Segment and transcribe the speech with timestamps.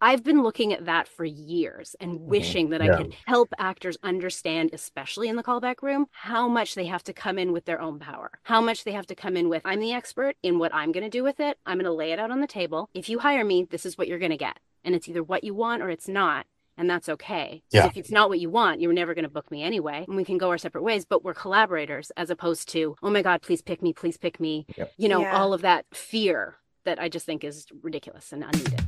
[0.00, 2.26] I've been looking at that for years and Mm-hmm.
[2.28, 2.94] wishing that Yeah.
[2.94, 7.12] I could help actors understand, especially in the callback room, how much they have to
[7.12, 9.80] come in with their own power, how much they have to come in with, I'm
[9.80, 11.58] the expert in what I'm going to do with it.
[11.66, 12.88] I'm going to lay it out on the table.
[12.94, 14.58] If you hire me, this is what you're going to get.
[14.84, 16.46] And it's either what you want or it's not.
[16.78, 17.62] And that's okay.
[17.70, 17.84] Yeah.
[17.86, 20.06] If it's not what you want, you're never going to book me anyway.
[20.08, 23.20] And we can go our separate ways, but we're collaborators as opposed to, oh my
[23.20, 24.64] God, please pick me, please pick me.
[24.78, 24.92] Yep.
[24.96, 25.36] You know, Yeah.
[25.38, 28.80] all of that fear that I just think is ridiculous and unneeded.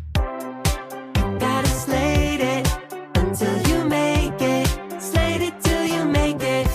[3.32, 4.68] Until you make it.
[5.00, 6.66] Slate it till you make it.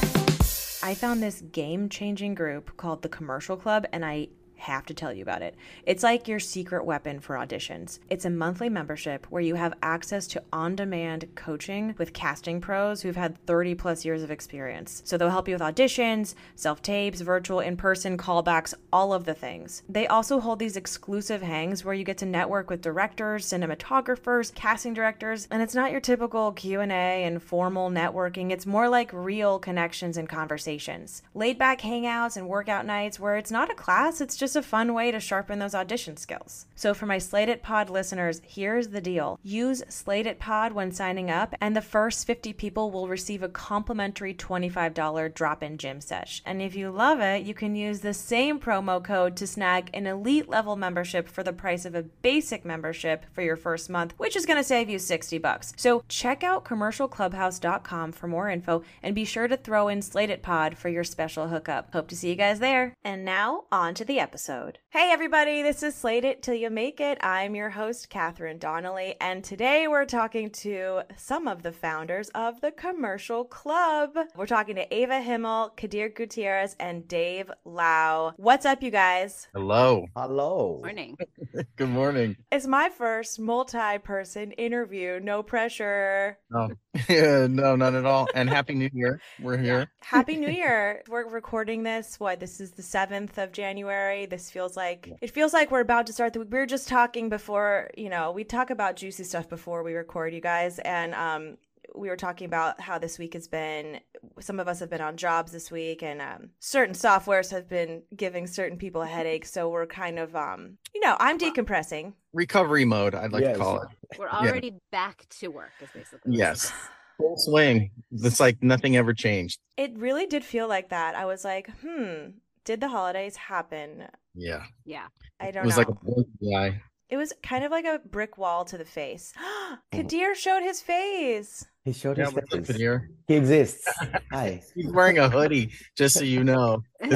[0.81, 5.13] I found this game changing group called the Commercial Club, and I have to tell
[5.13, 5.55] you about it.
[5.85, 7.99] It's like your secret weapon for auditions.
[8.09, 13.01] It's a monthly membership where you have access to on demand coaching with casting pros
[13.01, 15.01] who've had 30 plus years of experience.
[15.05, 19.33] So they'll help you with auditions, self tapes, virtual, in person, callbacks, all of the
[19.33, 19.83] things.
[19.87, 24.93] They also hold these exclusive hangs where you get to network with directors, cinematographers, casting
[24.93, 28.51] directors, and it's not your typical Q&A and formal networking.
[28.51, 31.21] It's more like real connections and conversations.
[31.33, 34.93] Laid back hangouts and workout nights where it's not a class, it's just a fun
[34.93, 36.65] way to sharpen those audition skills.
[36.75, 39.39] So for my Slate It Pod listeners, here's the deal.
[39.43, 43.49] Use Slate It Pod when signing up, and the first 50 people will receive a
[43.49, 46.41] complimentary $25 drop-in gym sesh.
[46.45, 50.07] And if you love it, you can use the same promo code to snag an
[50.07, 54.35] elite level membership for the price of a basic membership for your first month, which
[54.35, 55.73] is going to save you 60 bucks.
[55.77, 60.41] So check out commercialclubhouse.com for more info and be sure to throw in Slate It
[60.41, 61.91] Pod for your special hookup.
[61.93, 62.93] Hope to see you guys there.
[63.03, 64.36] And now on to the episode.
[64.37, 67.17] Hey everybody, this is Slate It Till You Make It.
[67.21, 72.61] I'm your host, Catherine Donnelly, and today we're talking to some of the founders of
[72.61, 74.15] the Commercial Club.
[74.35, 78.33] We're talking to Ava Himmel, Kadir Gutierrez, and Dave Lau.
[78.37, 79.47] What's up, you guys?
[79.55, 80.05] Hello.
[80.15, 80.81] Hello.
[80.83, 81.17] Morning.
[81.75, 82.37] Good morning.
[82.51, 86.37] It's my first multi-person interview, no pressure.
[86.51, 86.69] No,
[87.47, 88.27] no, not at all.
[88.35, 89.19] And happy New Year.
[89.41, 89.89] We're here.
[90.01, 91.01] Happy New Year.
[91.09, 92.19] We're recording this.
[92.19, 92.39] What?
[92.39, 94.26] This is the 7th of January.
[94.29, 96.49] This feels like it feels like we're about to start the week.
[96.51, 100.33] we were just talking before, you know, we talk about juicy stuff before we record
[100.33, 101.57] you guys and um
[101.95, 103.99] we were talking about how this week has been
[104.41, 108.03] some of us have been on jobs this week and um, certain softwares have been
[108.15, 112.83] giving certain people a headache so we're kind of um you know i'm decompressing Recovery
[112.85, 113.57] mode, I'd like Yes.
[113.57, 113.87] to call it.
[114.19, 116.35] We're already back to work, is basically.
[116.35, 116.71] Yes.
[117.17, 117.89] Full swing.
[118.11, 119.57] It's like nothing ever changed.
[119.77, 122.27] it really did feel like that i was like hmm
[122.67, 124.03] did the holidays happen
[124.35, 124.63] Yeah.
[124.85, 125.07] Yeah.
[125.39, 126.81] i don't was know like a blink of the eye.
[127.09, 129.33] It was kind of like a brick wall to the face.
[129.67, 129.97] Mm-hmm.
[129.97, 131.65] Kadir showed his face.
[131.83, 132.67] He showed Yeah, his face.
[132.67, 133.09] Kadir?
[133.27, 133.85] He exists.
[134.31, 134.61] Hi.
[134.75, 136.81] He's wearing a hoodie, just so you know.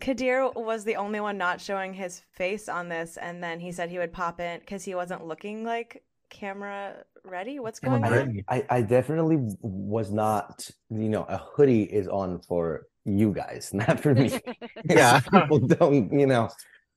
[0.00, 3.90] Kadir was the only one not showing his face on this, and then he said
[3.90, 6.94] he would pop in because he wasn't looking like camera
[7.24, 7.58] ready.
[7.58, 8.44] What's going Camera on?
[8.48, 14.00] I, I definitely was not, you know, a hoodie is on for you guys, not
[14.00, 14.38] for me.
[14.88, 15.20] Yeah.
[15.20, 16.50] People don't, you know.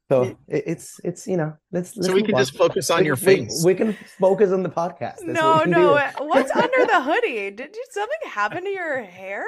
[0.09, 2.41] So it's it's you know, let's, let's so we can on.
[2.41, 3.63] just focus on We- your we- face.
[3.66, 5.17] We, can focus on the podcast.
[5.17, 5.79] That's No, what no.
[5.79, 5.93] do.
[5.95, 7.49] Uh, what's under the hoodie?
[7.51, 9.45] Did you, something happen to your hair?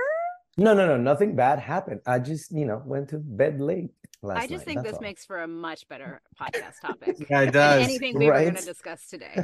[0.58, 0.98] No, no, no.
[0.98, 2.02] Nothing bad happened.
[2.06, 3.92] I just, you know, went to bed late
[4.24, 4.44] last night.
[4.44, 5.02] I just night, think that's this all.
[5.02, 7.16] makes for a much better podcast topic.
[7.30, 7.84] Yeah, it than does.
[7.84, 9.44] Anything we were going to discuss today.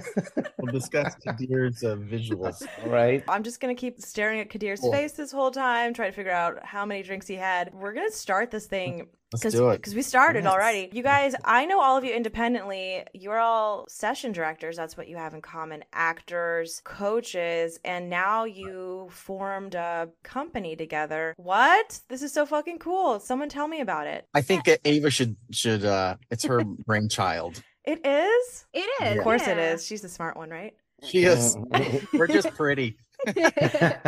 [0.57, 2.65] We'll discuss Kadir's uh, visuals.
[2.87, 3.23] right?
[3.27, 4.91] I'm just gonna keep staring at Kadir's Cool.
[4.91, 7.73] face this whole time, trying to figure out how many drinks he had.
[7.73, 9.77] We're gonna start this thing Let's do it.
[9.77, 10.53] because we started Yes.
[10.53, 10.89] already.
[10.91, 13.03] You guys, I know all of you independently.
[13.13, 14.75] You're all session directors.
[14.77, 15.83] That's what you have in common.
[15.93, 21.33] Actors, coaches, and now you formed a company together.
[21.37, 21.99] What?
[22.09, 23.19] This is so fucking cool.
[23.19, 24.27] Someone tell me about it.
[24.33, 27.61] I think that Ava should should uh it's her brainchild.
[27.85, 28.65] It is.
[28.73, 29.17] It is.
[29.17, 29.73] Of course, it yeah.
[29.73, 29.85] is.
[29.85, 30.73] She's the smart one, right?
[31.03, 31.57] She is
[32.13, 32.97] we're just pretty.
[33.35, 33.51] yeah,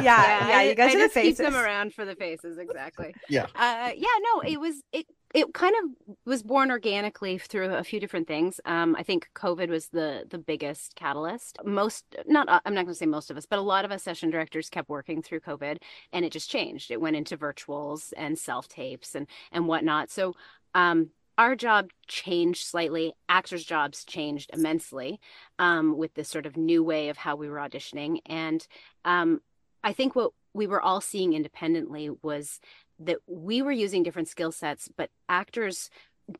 [0.01, 0.61] yeah.
[0.63, 3.15] you guys I are the just keep them around for the faces, exactly.
[3.29, 3.45] Yeah.
[3.55, 7.99] Uh, yeah, no, it was it it kind of was born organically through a few
[7.99, 8.59] different things.
[8.65, 11.57] Um, I think COVID was the the biggest catalyst.
[11.63, 13.91] Most, not uh, I'm not going to say most of us, but a lot of
[13.91, 15.77] us session directors kept working through COVID,
[16.11, 16.91] and it just changed.
[16.91, 20.09] It went into virtuals and self tapes and and whatnot.
[20.09, 20.35] So,
[20.73, 23.13] um, our job changed slightly.
[23.27, 25.19] Actors' jobs changed immensely
[25.59, 28.19] um, with this sort of new way of how we were auditioning.
[28.25, 28.65] And
[29.03, 29.41] um,
[29.83, 32.59] I think what we were all seeing independently was
[32.99, 35.89] that we were using different skill sets, but actors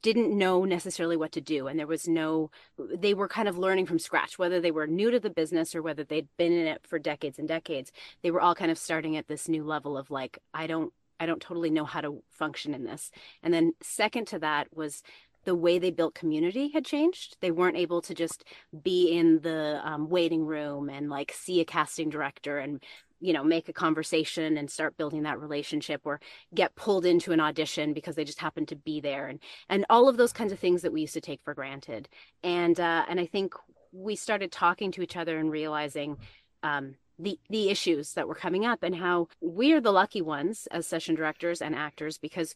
[0.02, 1.68] didn't know necessarily what to do.
[1.68, 5.12] And there was no, they were kind of learning from scratch, whether they were new
[5.12, 7.92] to the business or whether they'd been in it for decades and decades.
[8.24, 11.26] They were all kind of starting at this new level of like, I don't I
[11.26, 13.12] don't totally know how to function in this.
[13.42, 15.02] And then second to that was
[15.46, 17.38] the way they built community had changed.
[17.40, 18.44] They weren't able to just
[18.84, 22.84] be in the um, waiting room and like see a casting director and
[23.22, 26.20] you know make a conversation and start building that relationship or
[26.54, 29.40] get pulled into an audition because they just happened to be there and
[29.70, 32.10] and all of those kinds of things that we used to take for granted
[32.44, 33.54] and uh, and i think
[33.94, 36.18] we started talking to each other and realizing
[36.62, 40.88] um, the the issues that were coming up and how we're the lucky ones as
[40.88, 42.56] session directors and actors because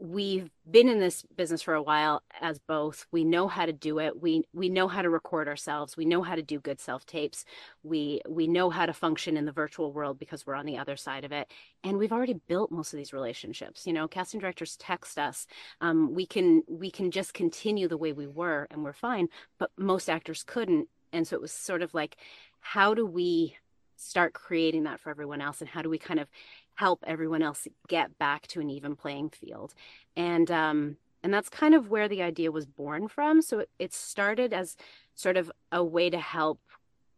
[0.00, 3.06] we've been in this business for a while as both.
[3.10, 4.20] We know how to do it.
[4.20, 5.96] We we know how to record ourselves.
[5.96, 7.44] We know how to do good self tapes
[7.82, 10.96] we we know how to function in the virtual world because we're on the other
[10.96, 11.50] side of it.
[11.82, 13.86] And we've already built most of these relationships.
[13.86, 15.46] You know casting directors text us.
[15.80, 19.28] Um, we can we can just continue the way we were and we're fine
[19.58, 20.88] but most actors couldn't.
[21.12, 22.16] And so it was sort of like
[22.60, 23.56] how do we
[23.98, 26.28] start creating that for everyone else and how do we kind of
[26.74, 29.74] help everyone else get back to an even playing field?
[30.16, 33.42] And um and that's kind of where the idea was born from.
[33.42, 34.76] So it, it started as
[35.14, 36.60] sort of a way to help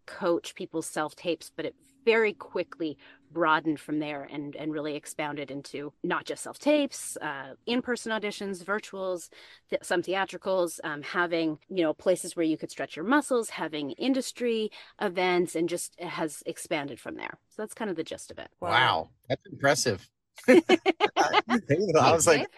[0.06, 1.74] coach people's self tapes but it
[2.04, 2.96] very quickly
[3.30, 8.12] broadened from there and and really expounded into not just self tapes, uh, in person
[8.12, 9.28] auditions, virtuals,
[9.70, 13.92] th- some theatricals, um, having you know places where you could stretch your muscles, having
[13.92, 17.38] industry events, and just has expanded from there.
[17.48, 18.48] So that's kind of the gist of it.
[18.60, 20.08] Wow, that's impressive.
[20.48, 22.48] I was like,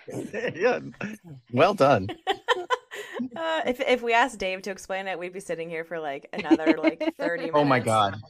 [0.55, 0.81] yeah,
[1.53, 2.09] well done.
[3.37, 6.29] Uh, if if we asked Dave to explain it, we'd be sitting here for like
[6.33, 7.57] another like thirty minutes.
[7.57, 8.21] Oh my god.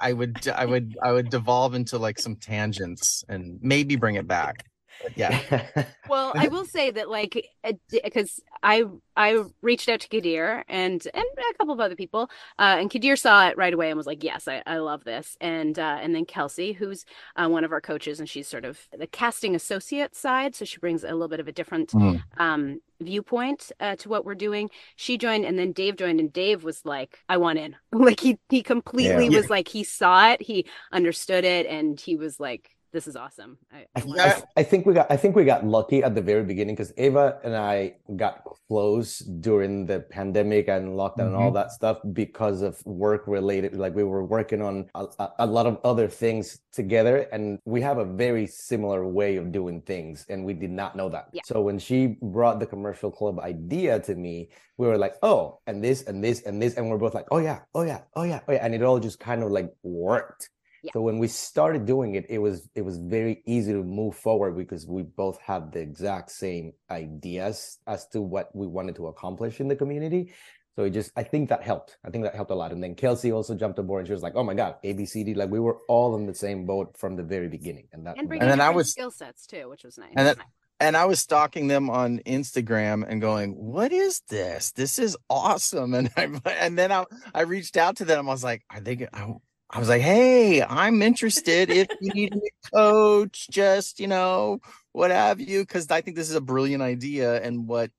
[0.00, 4.26] I would I would I would devolve into like some tangents and maybe bring it
[4.26, 4.67] back.
[5.16, 5.66] Yeah.
[6.08, 7.46] well, I will say that like
[7.90, 8.84] because I
[9.16, 13.16] I reached out to Kadir and and a couple of other people, uh, and Kadir
[13.16, 16.14] saw it right away and was like, "Yes, I, I love this." And uh, and
[16.14, 17.04] then Kelsey, who's
[17.36, 20.78] uh, one of our coaches, and she's sort of the casting associate side, so she
[20.78, 22.22] brings a little bit of a different Mm.
[22.38, 24.68] um, viewpoint uh, to what we're doing.
[24.96, 28.38] She joined, and then Dave joined, and Dave was like, "I want in." like he
[28.48, 29.38] he completely Yeah.
[29.38, 33.58] was like he saw it, he understood it, and he was like, "This is awesome."
[33.72, 36.44] I, I I, I- think we got I think we got lucky at the very
[36.44, 41.54] beginning because Ava and I got close during the pandemic and lockdown and all mm-hmm.
[41.54, 43.76] that stuff because of work related.
[43.76, 47.80] Like we were working on a, a, a lot of other things together, and we
[47.80, 51.28] have a very similar way of doing things, and we did not know that.
[51.32, 51.42] Yeah.
[51.44, 55.82] So when she brought the commercial club idea to me, we were like, oh, and
[55.82, 58.40] this and this and this, and we're both like, oh yeah, oh yeah, oh yeah,
[58.48, 60.50] oh yeah, and it all just kind of like worked.
[60.82, 60.92] Yeah.
[60.92, 64.56] So when we started doing it, it was it was very easy to move forward
[64.56, 69.60] because we both had the exact same ideas as to what we wanted to accomplish
[69.60, 70.32] in the community.
[70.76, 71.98] So it just I think that helped.
[72.04, 72.70] I think that helped a lot.
[72.70, 75.50] And then Kelsey also jumped aboard and she was like, "Oh my god, ABCD!" Like
[75.50, 77.88] we were all in the same boat from the very beginning.
[77.92, 80.12] And that and bring And then I was- skill sets too, which was nice.
[80.14, 80.36] And then
[80.80, 84.70] and I was stalking them on Instagram and going, "What is this?
[84.70, 87.04] This is awesome!" And I and then I
[87.34, 88.28] I reached out to them.
[88.28, 89.34] I was like, "Are they?" I,
[89.70, 91.70] I was like, "Hey, I'm interested.
[91.70, 94.60] If you need a coach, just you know,
[94.92, 97.40] what have you?" Because I think this is a brilliant idea.
[97.42, 97.90] And what,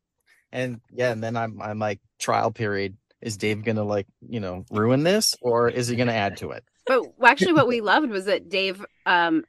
[0.51, 2.97] and yeah, and then I'm I'm like, trial period.
[3.21, 6.63] Is Dave gonna like you know ruin this, or is he gonna add to it?
[6.89, 9.43] but actually what we loved was that dave um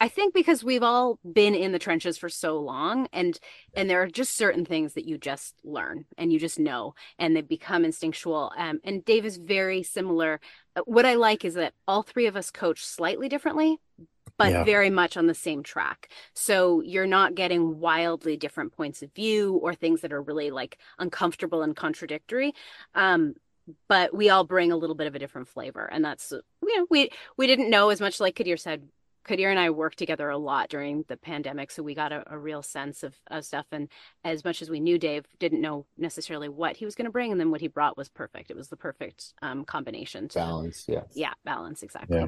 [0.00, 3.38] I- think because we've all been in the trenches for so long and
[3.74, 7.34] and there are just certain things that you just learn and you just know and
[7.34, 10.40] they become instinctual um, and dave is very similar.
[10.76, 13.78] Uh, what i like is that all three of us coach slightly differently
[14.38, 14.64] but Yeah.
[14.64, 16.08] very much on the same track.
[16.34, 20.78] So you're not getting wildly different points of view or things that are really like
[20.98, 22.52] uncomfortable and contradictory
[22.94, 23.34] um
[23.88, 26.86] but we all bring a little bit of a different flavor and that's you know
[26.90, 28.88] we we didn't know as much like kadir said
[29.24, 32.38] kadir and i worked together a lot during the pandemic so we got a, a
[32.38, 33.88] real sense of, of stuff and
[34.22, 37.32] as much as we knew dave didn't know necessarily what he was going to bring
[37.32, 40.84] and then what he brought was perfect it was the perfect um, combination to balance.
[40.88, 41.02] Yeah.
[41.14, 42.26] yeah balance exactly Yeah.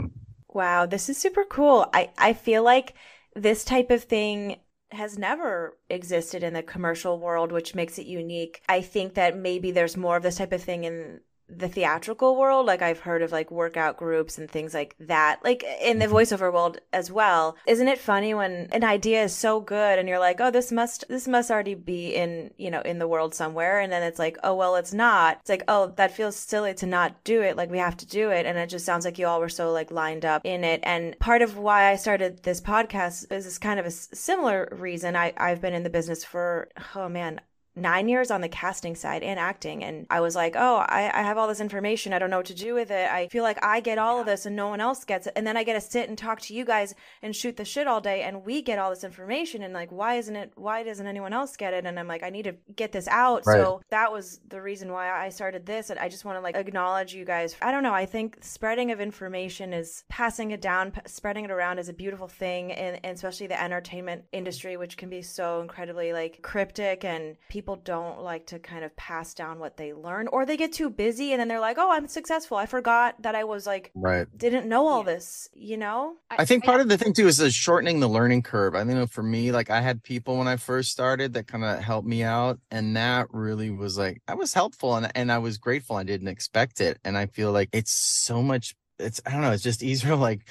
[0.56, 1.86] Wow, this is super cool.
[1.92, 2.94] I, I feel like
[3.34, 4.56] this type of thing
[4.92, 8.62] has never existed in the commercial world, which makes it unique.
[8.68, 12.66] I think that maybe there's more of this type of thing in the theatrical world.
[12.66, 16.14] Like I've heard of like workout groups and things like that, like in the mm-hmm.
[16.14, 17.56] voiceover world as well.
[17.66, 21.04] Isn't it funny when an idea is so good and you're like, oh, this must,
[21.08, 23.80] this must already be in, you know, in the world somewhere.
[23.80, 25.38] And then it's like, oh, well, it's not.
[25.40, 27.56] It's like, oh, that feels silly to not do it.
[27.56, 28.46] Like we have to do it.
[28.46, 30.80] And it just sounds like you all were so like lined up in it.
[30.82, 34.68] And part of why I started this podcast is this kind of a s- similar
[34.72, 35.16] reason.
[35.16, 37.40] I, I've been in the business for, oh man,
[37.76, 39.84] nine years on the casting side and acting.
[39.84, 42.12] And I was like, oh, I, I have all this information.
[42.14, 43.10] I don't know what to do with it.
[43.10, 45.34] I feel like I get all of this and no one else gets it.
[45.36, 47.86] And then I get to sit and talk to you guys and shoot the shit
[47.86, 49.62] all day and we get all this information.
[49.62, 51.84] And like, why isn't it, why doesn't anyone else get it?
[51.84, 53.42] And I'm like, I need to get this out.
[53.46, 53.56] Right.
[53.56, 55.90] So that was the reason why I started this.
[55.90, 57.54] And I just want to like acknowledge you guys.
[57.60, 57.94] I don't know.
[57.94, 61.92] I think spreading of information is passing it down, p- spreading it around is a
[61.92, 62.72] beautiful thing.
[62.72, 67.65] And, and especially the entertainment industry, which can be so incredibly like cryptic and people
[67.74, 71.32] don't like to kind of pass down what they learn or they get too busy
[71.32, 72.56] and then they're like, oh, I'm successful.
[72.56, 74.28] I forgot that I was like, Right.
[74.36, 75.14] didn't know all Yeah.
[75.14, 76.14] this, you know?
[76.30, 78.76] I think part of the thing too is the shortening the learning curve.
[78.76, 81.80] I know for me, like I had people when I first started that kind of
[81.80, 85.58] helped me out, and that really was like I was helpful, and and I was
[85.58, 85.96] grateful.
[85.96, 88.74] I didn't expect it, and I feel like it's so much.
[88.98, 89.52] It's I don't know.
[89.52, 90.46] It's just easier to like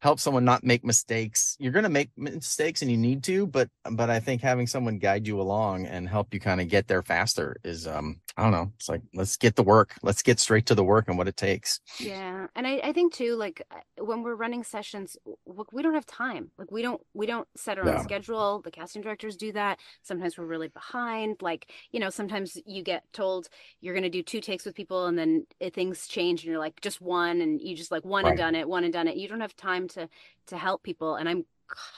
[0.00, 1.56] help someone not make mistakes.
[1.58, 5.26] You're gonna make mistakes, and you need to, but but I think having someone guide
[5.26, 8.70] you along and help you kind of get there faster is um I don't know.
[8.76, 9.94] It's like let's get the work.
[10.02, 11.80] Let's get straight to the work and what it takes.
[11.98, 13.62] Yeah, and I, I think too, like
[13.96, 15.16] when we're running sessions,
[15.72, 16.52] we don't have time.
[16.56, 18.62] Like we don't we don't set our own schedule.
[18.62, 19.80] The casting directors do that.
[20.02, 21.42] Sometimes we're really behind.
[21.42, 23.48] Like you know, sometimes you get told
[23.80, 26.60] you're going to do two takes with people, and then uh, things change, and you're
[26.60, 29.16] like just one, and you just like one and done it, one and done it.
[29.16, 30.08] You don't have time to
[30.46, 31.44] to help people, and I'm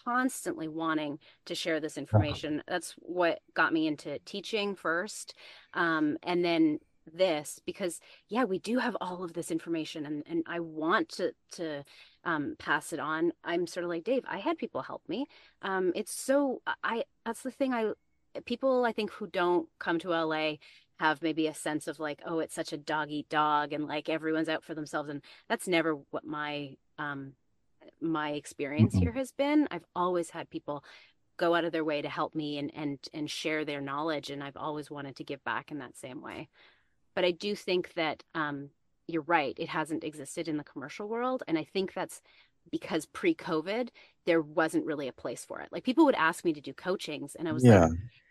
[0.04, 2.62] constantly wanting to share this information.
[2.66, 5.35] That's what got me into teaching first,
[5.75, 6.80] um, and then
[7.12, 11.32] this because yeah we do have all of this information and and I want to
[11.52, 11.85] to
[12.25, 13.32] um pass it on.
[13.44, 15.26] I'm sort of like Dave I had people help me.
[15.62, 17.92] Um it's so I that's the thing I
[18.44, 20.54] people I think who don't come to LA
[20.99, 24.09] have maybe a sense of like oh it's such a dog eat dog and like
[24.09, 27.32] everyone's out for themselves and that's never what my um
[28.00, 29.02] my experience Mhm.
[29.02, 30.85] here has been I've always had people
[31.38, 34.44] go out of their way to help me and and and share their knowledge and
[34.44, 36.49] I've always wanted to give back in that same way
[37.14, 38.70] but I do think that um,
[39.09, 39.54] you're right.
[39.59, 41.42] It hasn't existed in the commercial world.
[41.49, 42.23] And I think that's
[42.70, 43.90] because pre COVID,
[44.26, 45.70] there wasn't really a place for it.
[45.73, 47.68] Like people would ask me to do coachings, and I was Yeah.
[47.68, 47.88] like,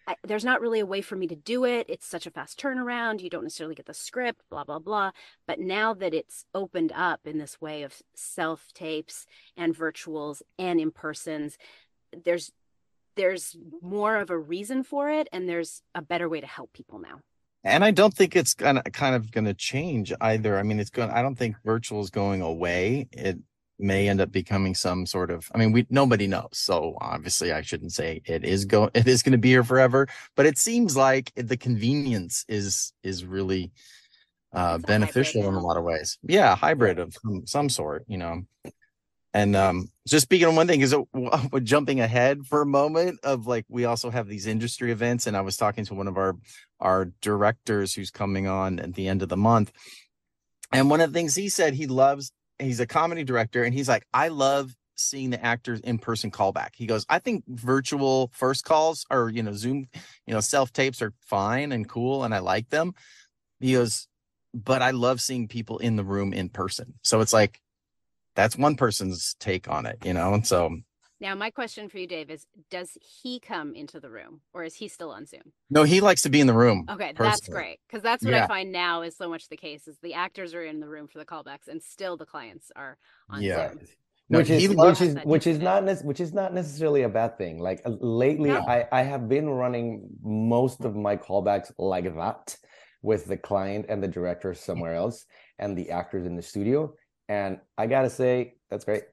[0.09, 1.85] I, there's not really a way for me to do it.
[1.87, 3.21] It's such a fast turnaround.
[3.21, 5.11] You don't necessarily get the script, blah, blah, blah.
[5.45, 10.79] But now that it's opened up in this way of self tapes and virtuals and
[10.79, 11.59] in persons,
[12.25, 12.51] there's
[13.15, 16.97] there's more of a reason for it and there's a better way to help people
[16.97, 17.19] now.
[17.63, 20.57] And I don't think it's gonna kind of gonna change either.
[20.57, 21.11] I mean, it's going.
[21.11, 23.09] I don't think virtual is going away.
[23.11, 23.37] It
[23.79, 25.49] may end up becoming some sort of.
[25.53, 26.49] I mean, we nobody knows.
[26.53, 28.89] So obviously, I shouldn't say it is go.
[28.93, 30.07] It is going to be here forever.
[30.35, 33.71] But it seems like the convenience is is really
[34.53, 36.17] uh It's a beneficial in a lot of ways.
[36.23, 38.05] Yeah, hybrid of some, some sort.
[38.07, 38.43] You know.
[39.31, 43.45] And um, just speaking on one thing is uh, jumping ahead for a moment of
[43.45, 46.35] like we also have these industry events, and I was talking to one of our
[46.79, 49.71] our directors who's coming on at the end of the month,
[50.71, 53.89] and one of the things he said he loves he's a comedy director, and he's
[53.89, 56.69] like I love seeing the actors in person callback.
[56.75, 59.87] He goes, I think virtual first calls or you know Zoom,
[60.25, 62.93] you know self tapes are fine and cool, and I like them.
[63.59, 64.07] He goes,
[64.53, 66.95] but I love seeing people in the room in person.
[67.03, 67.59] So it's like
[68.35, 70.33] that's one person's take on it, you know.
[70.33, 70.77] And so
[71.21, 74.75] Now, my question for you, Dave, is does he come into the room or is
[74.75, 75.51] he still on Zoom?
[75.69, 76.85] no, he likes to be in the room.
[76.89, 77.79] Okay, that's great.
[77.87, 80.63] Because that's what I find now is so much the case is the actors are
[80.63, 82.97] in the room for the callbacks and still the clients are
[83.29, 83.69] on Yeah.
[83.69, 83.79] Zoom.
[84.31, 85.99] No, which is which is which is not difference.
[86.01, 87.59] nec- which is not necessarily a bad thing.
[87.59, 88.59] Like uh, lately, No.
[88.59, 92.55] I I have been running most of my callbacks like that
[93.01, 95.25] with the client and the director somewhere else
[95.57, 96.93] and the actors in the studio.
[97.27, 99.03] And I gotta say, that's great.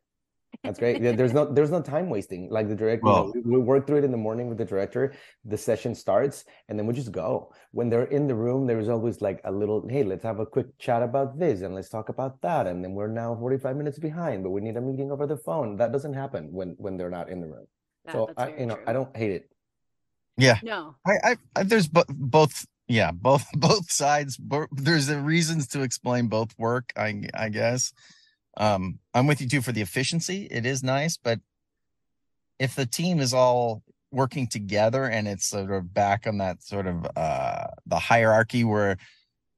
[0.64, 1.00] That's great.
[1.02, 2.48] There- There's no there's no time wasting.
[2.50, 5.12] Like the director, Well- we, we work through it in the morning with the director.
[5.44, 7.52] The session starts, and then we just go.
[7.72, 10.76] When they're in the room, there's always like a little, hey, let's have a quick
[10.78, 12.66] chat about this, and let's talk about that.
[12.66, 15.76] And then we're now 45 minutes behind, but we need a meeting over the phone.
[15.76, 17.66] That doesn't happen when when they're not in the room.
[18.06, 18.84] That- so I, you know, true.
[18.86, 19.50] I don't hate it.
[20.38, 22.66] Yeah, No, I, I, I there's bo- both.
[22.88, 24.36] Yeah, both both sides.
[24.36, 26.92] Bo- there's the reasons to explain both work.
[26.96, 27.92] I I guess.
[28.56, 30.48] Um, I'm with you too for the efficiency.
[30.50, 31.40] It is nice, but
[32.58, 33.82] if the team is all
[34.12, 38.96] working together and it's sort of back on that sort of uh the hierarchy where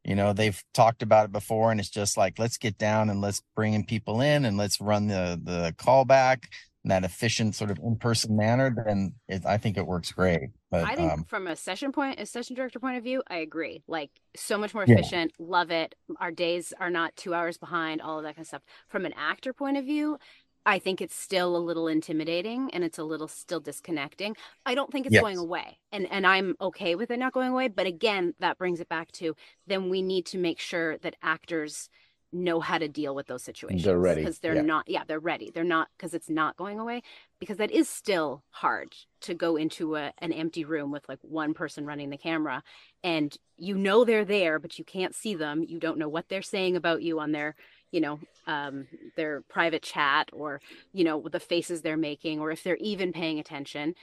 [0.05, 3.21] you know they've talked about it before and it's just like let's get down and
[3.21, 6.45] let's bring in people in and let's run the the callback
[6.85, 10.95] that efficient sort of in-person manner then it, i think it works great but I
[10.95, 13.83] think um from a session point, a session director point of view, I agree.
[13.89, 14.95] Like so much more Yeah.
[14.95, 15.33] efficient.
[15.39, 15.95] Love it.
[16.21, 18.01] Our days are not two hours behind.
[18.01, 18.63] All of that kind of stuff.
[18.89, 20.19] From an actor point of view,
[20.65, 24.37] I think it's still a little intimidating and it's a little still disconnecting.
[24.67, 25.25] I don't think it's Yes.
[25.25, 25.79] going away.
[25.91, 29.11] And and I'm okay with it not going away, but again, that brings it back
[29.13, 29.35] to
[29.67, 31.89] then we need to make sure that actors
[32.33, 34.63] know how to deal with those situations They're ready, because they're yeah.
[34.63, 35.51] not yeah, they're ready.
[35.53, 37.03] They're not because it's not going away
[37.39, 41.55] because that is still hard to go into a, an empty room with like one
[41.55, 42.63] person running the camera
[43.03, 45.65] and you know they're there but you can't see them.
[45.67, 47.55] You don't know what they're saying about you on their
[47.91, 50.61] you know um, their private chat or
[50.93, 53.95] you know the faces they're making or if they're even paying attention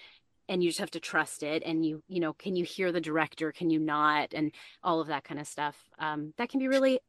[0.48, 3.02] and you just have to trust it and you you know can you hear the
[3.02, 4.52] director can you not and
[4.84, 7.00] all of that kind of stuff um, that can be really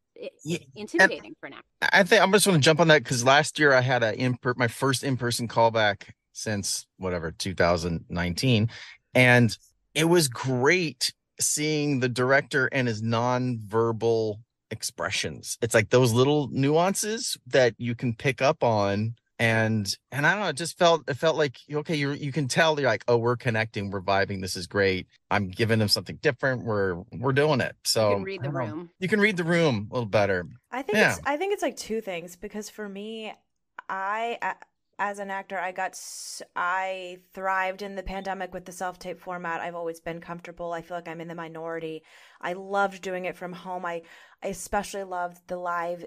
[0.45, 3.25] Yeah, intimidating for an actor I think I'm just going to jump on that because
[3.25, 8.71] last year I had a in my first in person callback since whatever 2019,
[9.15, 9.59] and
[9.95, 15.59] it was great seeing the director and his non-verbal expressions.
[15.63, 19.15] It's like those little nuances that you can pick up on.
[19.39, 22.49] And and I don't know, it just felt it felt like okay, you you can
[22.49, 25.07] tell you're like, oh, we're connecting, we're vibing, this is great.
[25.31, 26.65] I'm giving them something different.
[26.65, 27.77] We're we're doing it.
[27.85, 28.61] So you can read the don't know.
[28.61, 30.47] room You can read the room a little better.
[30.71, 31.13] I think Yeah.
[31.13, 33.35] it's I think it's like two things because for me,
[33.91, 34.55] I
[34.99, 36.01] as an actor, I got
[36.55, 39.61] I thrived in the pandemic with the self tape format.
[39.61, 40.73] I've always been comfortable.
[40.73, 42.03] I feel like I'm in the minority.
[42.41, 43.85] I loved doing it from home.
[43.85, 44.03] I
[44.43, 46.07] I especially loved the live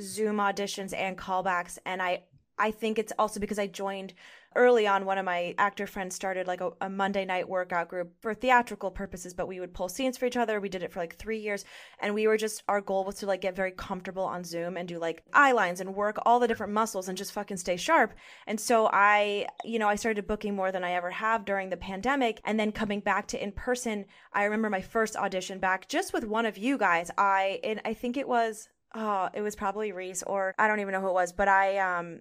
[0.00, 2.24] Zoom auditions and callbacks, and I
[2.58, 4.14] I think it's also because I joined
[4.56, 8.14] early on one of my actor friends started like a, a monday night workout group
[8.20, 10.60] for theatrical purposes but we would pull scenes for each other.
[10.60, 11.64] We did it for like three years
[12.00, 14.88] and we were just our goal was to like get very comfortable on zoom and
[14.88, 18.14] do like eye lines and work all the different muscles and just fucking stay sharp.
[18.46, 21.76] And so i you know i started booking more than i ever have during the
[21.76, 26.12] pandemic and then coming back to in person i remember my first audition back just
[26.12, 27.10] with one of you guys.
[27.18, 30.92] I and i think it was oh it was probably reese or i don't even
[30.92, 32.18] know who it was but i um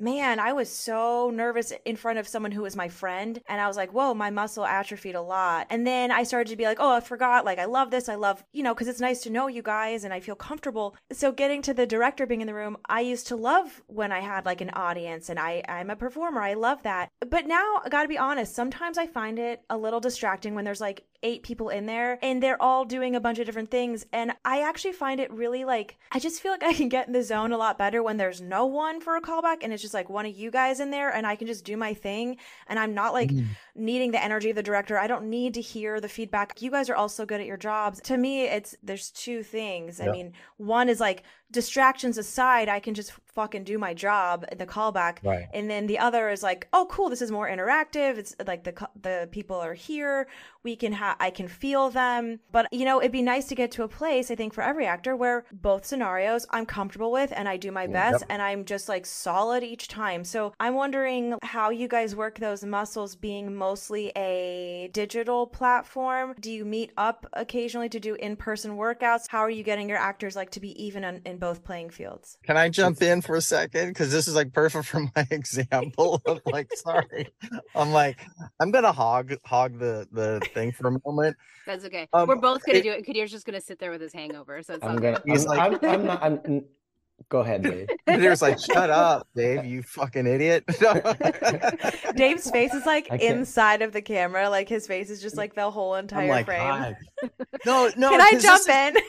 [0.00, 3.40] man, I was so nervous in front of someone who was my friend.
[3.48, 5.66] And I was like, whoa, my muscle atrophied a lot.
[5.70, 7.44] And then I started to be like, oh, I forgot.
[7.44, 8.08] Like, I love this.
[8.08, 10.96] I love, you know, because it's nice to know you guys and I feel comfortable.
[11.12, 14.20] So getting to the director being in the room, I used to love when I
[14.20, 16.40] had like an audience and I, I'm a performer.
[16.40, 17.10] I love that.
[17.28, 20.80] But now I gotta be honest, sometimes I find it a little distracting when there's
[20.80, 24.06] like eight people in there and they're all doing a bunch of different things.
[24.12, 27.12] And I actually find it really like, I just feel like I can get in
[27.12, 29.94] the zone a lot better when there's no one for a callback and it's just
[29.94, 32.36] like one of you guys in there and I can just do my thing.
[32.68, 33.46] And I'm not like mm.
[33.74, 34.98] needing the energy of the director.
[34.98, 36.60] I don't need to hear the feedback.
[36.62, 38.00] You guys are also good at your jobs.
[38.02, 40.00] To me, it's there's two things.
[40.00, 44.66] I mean, one is like distractions aside, I can just fucking do my job, the
[44.66, 45.18] callback.
[45.22, 45.46] Right.
[45.52, 48.18] And then the other is like, oh, cool, this is more interactive.
[48.18, 50.28] It's like the the people are here.
[50.62, 52.40] We can have, I can feel them.
[52.52, 54.86] But you know, it'd be nice to get to a place, I think, for every
[54.86, 58.64] actor where both scenarios I'm comfortable with and I do my mm, best and I'm
[58.64, 60.24] just like solid each time.
[60.24, 66.34] So I'm wondering how you guys work those muscles, being mostly a digital platform.
[66.40, 69.28] Do you meet up occasionally to do in person workouts?
[69.28, 72.38] How are you getting your actors like to be even in both playing fields?
[72.44, 73.88] Can I jump in for a second?
[73.88, 77.28] Because this is like perfect for my example of like, sorry.
[77.74, 78.20] I'm like,
[78.60, 81.36] I'm gonna hog hog the the thing for a moment.
[81.66, 84.00] that's okay Um, we're both gonna it- do it kadir's just gonna sit there with
[84.00, 85.14] his hangover so it's I'm good.
[85.14, 85.22] gonna.
[85.26, 86.22] He's I'm, like- I'm, I'm not.
[86.22, 86.64] I'm, n-
[87.28, 87.88] go ahead, Dave.
[88.06, 90.64] There's like, shut up, Dave, you fucking idiot.
[92.16, 94.48] Dave's face is like inside of the camera.
[94.48, 96.60] Like his face is just like the whole entire I'm like, frame.
[96.60, 96.96] "Hi."
[97.66, 98.10] no, no.
[98.10, 99.02] Can I 'cause jump this is- in?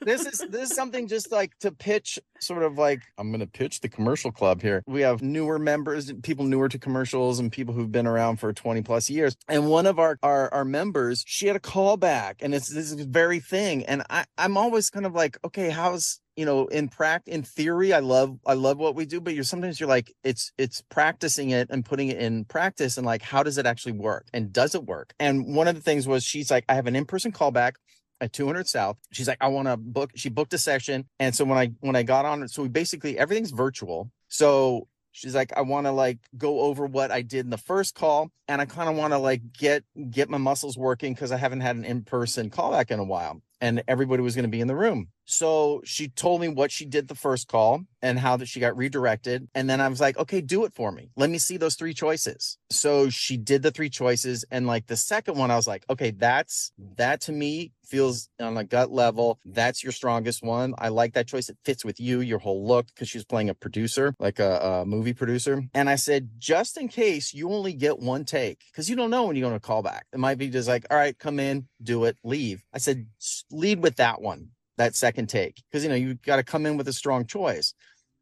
[0.00, 3.46] This is this is something just like to pitch sort of like i'm going to
[3.46, 4.82] pitch the commercial club here.
[4.86, 8.82] We have newer members people newer to commercials and people who've been around for 20
[8.82, 9.36] plus years.
[9.48, 13.40] And one of our our, our members she had a callback and it's this very
[13.40, 13.84] thing.
[13.86, 17.92] And i i'm always kind of like okay how's you know in pract in theory
[17.92, 21.50] i love i love what we do but you're sometimes you're like it's it's practicing
[21.50, 24.26] it and putting it in practice and like how does it actually work?
[24.32, 25.14] And does it work?
[25.18, 27.72] And one of the things was she's like i have an in-person callback
[28.20, 28.96] at 200 South.
[29.12, 30.10] She's like, I want to book.
[30.14, 33.18] She booked a session, and so when I when I got on, so we basically
[33.18, 34.10] everything's virtual.
[34.28, 37.94] So she's like, I want to like go over what I did in the first
[37.94, 41.36] call, and I kind of want to like get get my muscles working because I
[41.36, 44.60] haven't had an in person callback in a while, and everybody was going to be
[44.60, 45.08] in the room.
[45.24, 48.76] So she told me what she did the first call and how that she got
[48.76, 49.46] redirected.
[49.54, 51.10] And then I was like, okay, do it for me.
[51.16, 52.56] Let me see those three choices.
[52.70, 54.44] So she did the three choices.
[54.50, 58.56] And like the second one, I was like, okay, that's that to me feels on
[58.56, 59.38] a gut level.
[59.44, 60.74] That's your strongest one.
[60.78, 61.48] I like that choice.
[61.48, 64.58] It fits with you, your whole look, because she was playing a producer, like a,
[64.58, 65.62] a movie producer.
[65.74, 69.24] And I said, just in case you only get one take, because you don't know
[69.24, 70.06] when you're going to call back.
[70.12, 72.62] It might be just like, all right, come in, do it, leave.
[72.74, 73.06] I said,
[73.50, 76.76] lead with that one that second take because you know you got to come in
[76.76, 77.74] with a strong choice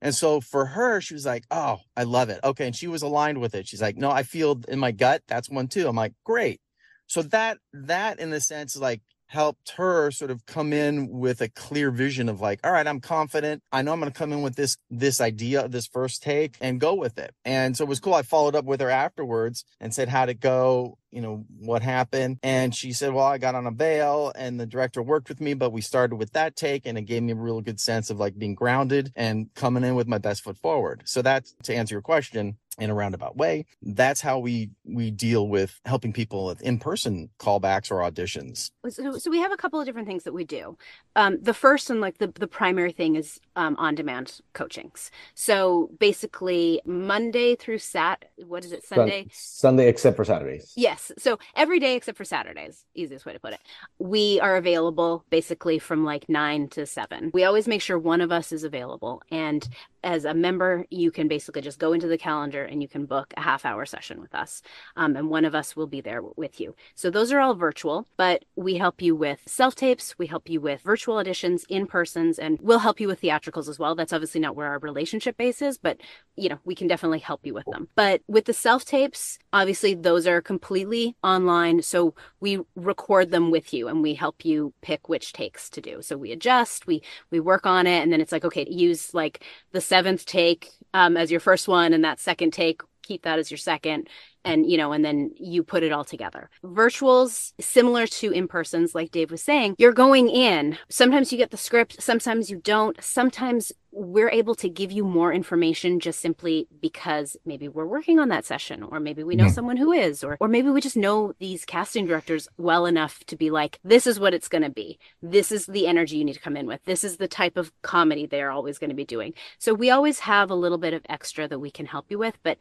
[0.03, 2.41] And so for her, she was like, Oh, I love it.
[2.45, 2.67] Okay.
[2.67, 3.69] And she was aligned with it.
[3.69, 5.89] She's like, No, I feel in my gut that's one too.
[5.89, 6.61] I'm like, Great.
[7.07, 11.41] So that, that in the sense, is like, helped her sort of come in with
[11.41, 13.63] a clear vision of like all right i'm confident.
[13.73, 16.81] I know i'm going to come in with this this idea this first take and
[16.81, 17.35] go with it.
[17.45, 18.15] And so it was cool.
[18.15, 20.99] I followed up with her afterwards and said how'd it go?
[21.11, 22.39] You know what happened?
[22.43, 25.55] And she said well i got on a bail and the director worked with me
[25.55, 28.19] but we started with that take and it gave me a real good sense of
[28.19, 31.03] like being grounded and coming in with my best foot forward.
[31.05, 35.49] So that's to answer your question in a roundabout way that's how we we deal
[35.49, 38.71] with helping people with in-person callbacks or auditions.
[38.89, 40.77] So, so we have a couple of different things that we do.
[41.15, 45.11] Um, the first and like the, the primary thing is um, on-demand coachings.
[45.35, 49.27] So basically monday through sat what is it sunday?
[49.33, 50.73] Sunday except for saturdays.
[50.77, 51.13] Yes.
[51.19, 53.61] So every day except for saturdays easiest way to put it.
[53.99, 57.31] We are available basically from like nine to seven.
[57.33, 59.67] We always make sure one of us is available and
[60.07, 63.35] as a member you can basically just go into the calendar and you can book
[63.37, 64.63] a half hour session with us.
[64.95, 66.77] Um, and one of us will be there with you.
[66.95, 70.61] So those are all virtual, but we help you with self tapes, we help you
[70.61, 73.97] with virtual auditions, in persons, and we'll help you with theatricals as well.
[73.97, 75.99] That's obviously not where our relationship base is, but
[76.37, 77.89] you know, we can definitely help you with them.
[77.97, 81.83] But with the self tapes, obviously those are completely online.
[81.83, 86.01] So we record them with you and we help you pick which takes to do.
[86.01, 89.43] So we adjust, we we work on it, and then it's like, okay, use like
[89.73, 93.51] the seventh take um, as your first one and that second take keep that as
[93.51, 94.11] your second
[94.47, 96.49] and you know and then you put it all together.
[96.65, 100.79] Virtuals similar to in-persons like dave was saying you're going in.
[100.89, 102.97] Sometimes you get the script sometimes you don't.
[103.03, 108.29] Sometimes we're able to give you more information just simply because maybe we're working on
[108.29, 109.55] that session or maybe we know mm-hmm.
[109.55, 113.37] someone who is or or maybe we just know these casting directors well enough to
[113.37, 114.99] be like this is what it's going to be.
[115.23, 116.85] This is the energy you need to come in with.
[116.85, 119.33] This is the type of comedy they're always going to be doing.
[119.59, 122.39] So we always have a little bit of extra that we can help you with
[122.43, 122.59] but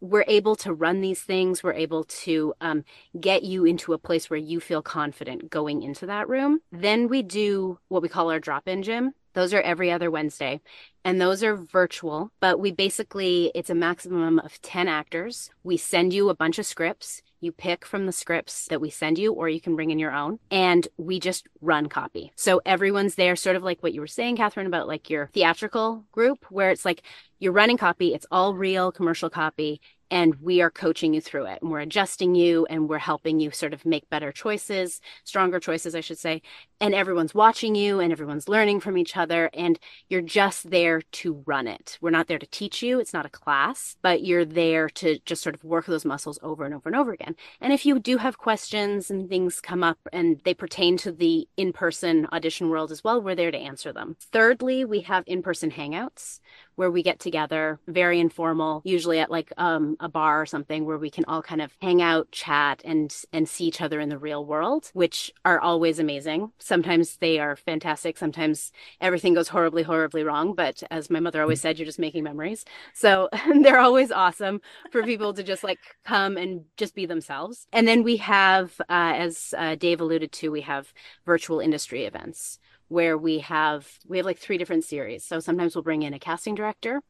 [0.00, 1.62] we're able to run these things.
[1.62, 2.84] We're able to um,
[3.18, 6.60] get you into a place where you feel confident going into that room.
[6.72, 9.12] Then we do what we call our drop in gym.
[9.34, 10.60] Those are every other Wednesday.
[11.04, 15.50] And those are virtual, but we basically, it's a maximum of 10 actors.
[15.62, 17.22] We send you a bunch of scripts.
[17.40, 20.12] You pick from the scripts that we send you, or you can bring in your
[20.12, 22.32] own, and we just run copy.
[22.36, 26.04] So everyone's there, sort of like what you were saying, Catherine, about like your theatrical
[26.12, 27.02] group, where it's like
[27.38, 31.60] you're running copy, it's all real commercial copy, and we are coaching you through it
[31.62, 35.94] and we're adjusting you and we're helping you sort of make better choices stronger choices
[35.94, 36.42] i should say
[36.80, 41.42] and everyone's watching you and everyone's learning from each other and you're just there to
[41.46, 41.98] run it.
[42.00, 43.00] We're not there to teach you.
[43.00, 46.64] It's not a class but you're there to just sort of work those muscles over
[46.64, 47.36] and over and over again.
[47.60, 51.48] And if you do have questions and things come up and they pertain to the
[51.56, 54.16] in-person audition world as well we're there to answer them.
[54.32, 56.40] Thirdly we have in-person hangouts
[56.76, 60.98] where we get together, very informal, usually at like um, a bar or something where
[60.98, 64.18] we can all kind of hang out, chat, and and see each other in the
[64.18, 66.52] real world, which are always amazing.
[66.66, 68.18] Sometimes they are fantastic.
[68.18, 70.54] Sometimes everything goes horribly, horribly wrong.
[70.54, 72.64] But as my mother always said, you're just making memories.
[72.92, 73.28] So
[73.62, 77.66] they're always awesome for people to just like come and just be themselves.
[77.72, 80.92] And then we have, uh, as uh, Dave alluded to, we have
[81.24, 85.82] virtual industry events where we have we have like three different series so sometimes we'll
[85.82, 87.00] bring in a casting director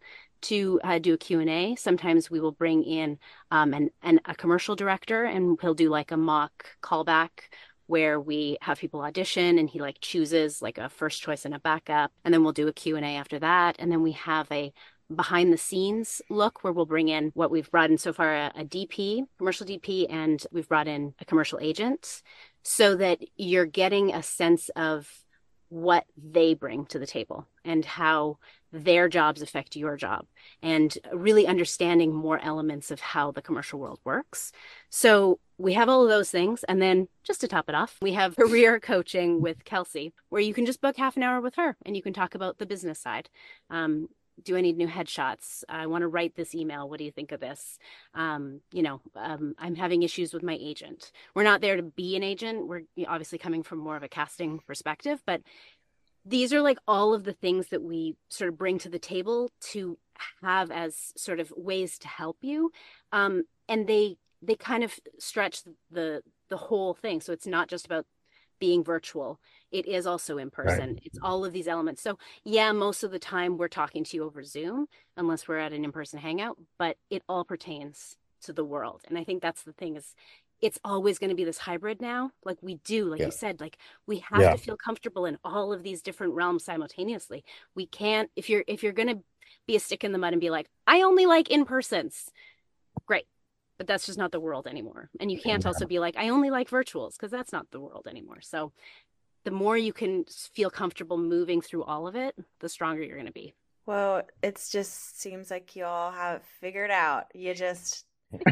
[0.41, 3.19] to uh, do a q&a sometimes we will bring in
[3.51, 7.31] um, an, an, a commercial director and he'll do like a mock callback
[7.87, 11.61] where we have people audition and he like chooses like a first choice and a
[11.61, 14.73] backup and then we'll do a q&a after that and then we have a
[15.15, 18.53] behind the scenes look where we'll bring in what we've brought in so far a,
[18.57, 22.23] a dp commercial dp and we've brought in a commercial agent
[22.63, 25.09] so that you're getting a sense of
[25.69, 28.39] what they bring to the table and how
[28.73, 30.27] their jobs affect your job
[30.63, 34.53] and really understanding more elements of how the commercial world works.
[34.91, 36.65] So we have all of those things.
[36.65, 40.55] And then just to top it off, we have career coaching with Kelsey, where you
[40.55, 42.99] can just book half an hour with her and you can talk about the business
[42.99, 43.31] side.
[43.71, 44.09] Um,
[44.43, 45.65] do I need new headshots?
[45.69, 46.89] I want to write this email.
[46.89, 47.79] What do you think of this?
[48.15, 51.11] Um, you know, um, I'm having issues with my agent.
[51.35, 52.67] We're not there to be an agent.
[52.67, 55.41] We're obviously coming from more of a casting perspective, but
[56.27, 59.51] these are like all of the things that we sort of bring to the table
[59.61, 59.97] to
[60.43, 62.73] have as sort of ways to help you.
[63.13, 67.21] Um, and they they kind of stretch the the whole thing.
[67.21, 68.07] So it's not just about
[68.59, 69.39] being virtual
[69.71, 71.01] it is also in person right.
[71.05, 74.25] it's all of these elements so yeah most of the time we're talking to you
[74.25, 74.87] over zoom
[75.19, 79.25] unless we're at an in-person hangout but it all pertains to the world and i
[79.25, 80.15] think that's the thing is
[80.63, 83.27] it's always going to be this hybrid now like we do like yeah.
[83.27, 84.53] you said like we have yeah.
[84.53, 87.45] to feel comfortable in all of these different realms simultaneously
[87.75, 89.23] we can't if you're if you're going to
[89.67, 92.31] be a stick in the mud and be like, I only like in persons.
[93.07, 93.27] Great.
[93.79, 95.11] But that's just not the world anymore.
[95.21, 98.07] And you can't also be like, I only like virtuals because that's not the world
[98.09, 98.41] anymore.
[98.41, 98.73] So
[99.45, 103.27] the more you can feel comfortable moving through all of it, the stronger you're going
[103.27, 103.55] to be.
[103.85, 107.27] Well, it just seems like you all have figured out.
[107.35, 108.07] You just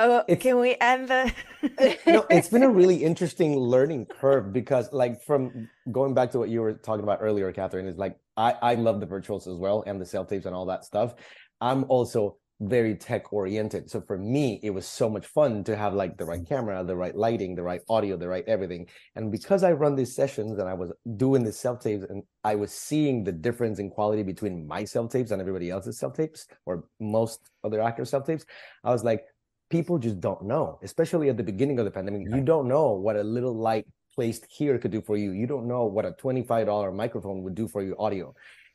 [0.00, 1.32] Oh, It's- can we end the?
[2.06, 6.48] no, it's been a really interesting learning curve because, like, from going back to what
[6.48, 9.82] you were talking about earlier, Catherine, is like I I love the virtuals as well
[9.86, 11.14] and the self tapes and all that stuff.
[11.60, 15.94] I'm also very tech oriented, so for me, it was so much fun to have
[15.94, 16.54] like the right mm-hmm.
[16.54, 18.86] camera, the right lighting, the right audio, the right everything.
[19.14, 22.56] And because I run these sessions and I was doing the self tapes, and I
[22.56, 26.46] was seeing the difference in quality between my self tapes and everybody else's self tapes,
[26.66, 28.44] or most other actors' self tapes,
[28.82, 29.24] I was like
[29.70, 32.26] people just don't know, especially at the beginning of the pandemic.
[32.28, 35.32] You don't know what a little light placed here could do for you.
[35.32, 38.34] You don't know what a $25 microphone would do for your audio.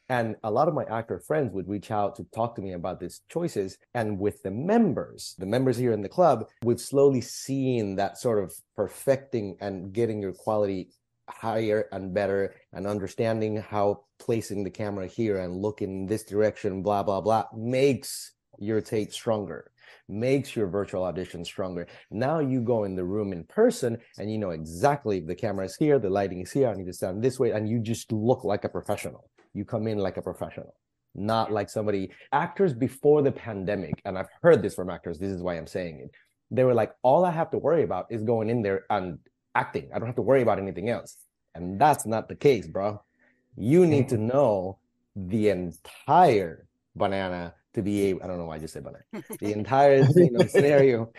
[0.10, 3.00] And a lot of my actor friends would reach out to talk to me about
[3.00, 3.78] these choices.
[3.94, 8.44] And with the members, the members here in the club, we've slowly seen that sort
[8.44, 10.90] of perfecting and getting your quality
[11.30, 16.84] higher and better and understanding how placing the camera here and looking in this direction,
[16.84, 19.72] blah, blah, blah, makes your tape stronger
[20.10, 21.88] makes your virtual audition stronger.
[22.12, 25.76] Now you go in the room in person and you know exactly the camera is
[25.76, 28.44] here, the lighting is here, I need to stand this way, and you just look
[28.44, 29.30] like a professional.
[29.54, 30.76] You come in like a professional,
[31.16, 32.12] not like somebody.
[32.32, 36.00] Actors before the pandemic, and I've heard this from actors, this is why I'm saying
[36.00, 36.12] it.
[36.52, 39.20] They were like, all I have to worry about is going in there and
[39.56, 39.90] acting.
[39.94, 41.18] I don't have to worry about anything else.
[41.56, 43.02] And that's not the case, bro.
[43.56, 44.80] You need to know
[45.16, 49.54] the entire banana to be able, I don't know why I just said banana, the
[49.54, 51.12] entire you know, scenario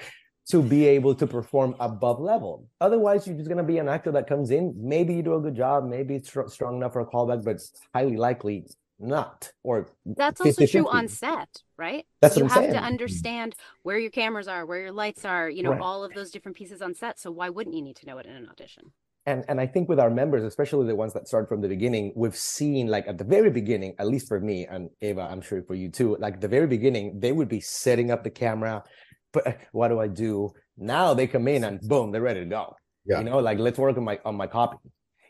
[0.48, 2.68] to be able to perform above level.
[2.80, 4.74] Otherwise, you're just going to be an actor that comes in.
[4.76, 5.88] Maybe you do a good job.
[5.88, 8.66] Maybe it's str- strong enough for a callback, but it's highly likely
[8.98, 9.50] not.
[9.62, 10.94] Or That's also true 50-50.
[10.94, 12.04] on set, right?
[12.20, 15.48] That's you what I'm have to understand where your cameras are, where your lights are,
[15.48, 15.80] you know, Right.
[15.80, 17.18] all of those different pieces on set.
[17.18, 18.92] So why wouldn't you need to know it in an audition?
[19.26, 22.12] and and I think with our members, especially the ones that start from the beginning,
[22.14, 25.62] we've seen like at the very beginning, at least for me and Ava, I'm sure
[25.62, 26.18] for you too.
[26.20, 28.84] Like the very beginning, they would be setting up the camera,
[29.34, 30.52] but uh, what do I do?
[30.78, 32.76] Now they come in and boom, they're ready to go.
[33.04, 33.18] Yeah.
[33.18, 34.78] You know, like let's work on my on my copy.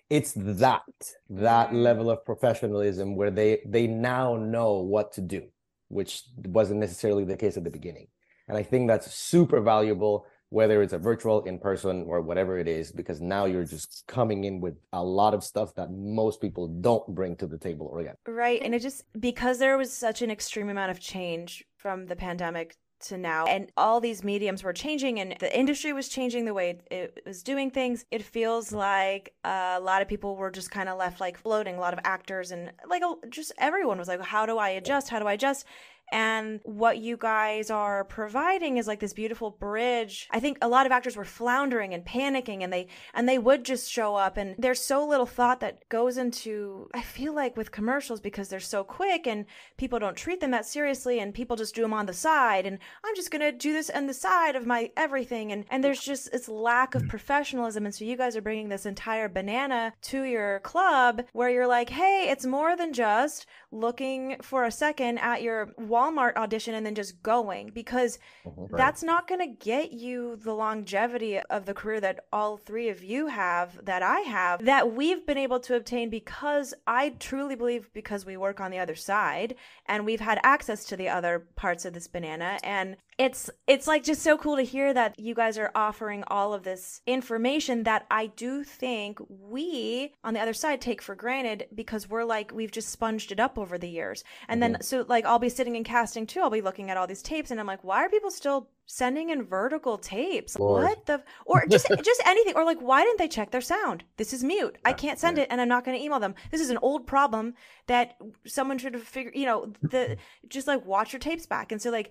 [0.08, 0.82] It's that
[1.30, 5.42] that level of professionalism where they they now know what to do,
[5.88, 8.06] which wasn't necessarily the case at the beginning.
[8.46, 12.68] And I think that's super valuable whether it's a virtual, in person, or whatever it
[12.68, 16.68] is, because now you're just coming in with a lot of stuff that most people
[16.68, 18.14] don't bring to the table again.
[18.24, 18.62] Right.
[18.62, 22.76] And it just, because there was such an extreme amount of change from the pandemic
[23.08, 26.78] to now, and all these mediums were changing, and the industry was changing the way
[26.90, 30.98] it, was doing things, it feels like a lot of people were just kind of
[30.98, 31.76] left like floating.
[31.76, 35.08] A lot of actors and like just everyone was like, how do I adjust?
[35.08, 35.66] How do I adjust?
[36.12, 40.28] And what you guys are providing is like this beautiful bridge.
[40.30, 43.64] I think a lot of actors were floundering and panicking and they and they would
[43.64, 44.36] just show up.
[44.36, 48.60] And there's so little thought that goes into I feel like with commercials because they're
[48.60, 52.06] so quick and people don't treat them that seriously and people just do them on
[52.06, 55.52] the side and I'm just going to do this on the side of my everything.
[55.52, 57.08] And and there's just this lack of mm.
[57.08, 57.86] professionalism.
[57.86, 61.90] And so you guys are bringing this entire banana to your club where you're like,
[61.90, 66.94] "Hey, it's more than just looking for a second at your Walmart audition and then
[66.94, 68.76] just going because mm-hmm.
[68.76, 73.04] that's not going to get you the longevity of the career that all three of
[73.04, 77.90] you have that I have that we've been able to obtain because I truly believe
[77.92, 79.54] because we work on the other side
[79.86, 82.58] and we've had access to the other parts of this banana.
[82.64, 86.52] And it's it's like just so cool to hear that you guys are offering all
[86.52, 91.68] of this information that I do think we on the other side take for granted
[91.74, 94.24] because we're like we've just sponged it up over the years.
[94.48, 94.82] And then mm-hmm.
[94.82, 97.50] so like I'll be sitting in casting too, I'll be looking at all these tapes
[97.50, 100.58] and I'm like, why are people still sending in vertical tapes?
[100.58, 100.84] Lord.
[100.84, 104.04] What the or just just anything or like why didn't they check their sound?
[104.16, 104.78] This is mute.
[104.84, 106.34] I can't send it and I'm not going to email them.
[106.50, 107.54] This is an old problem
[107.86, 108.16] that
[108.46, 110.16] someone should have figured, you know, the
[110.48, 111.72] just like watch your tapes back.
[111.72, 112.10] And so like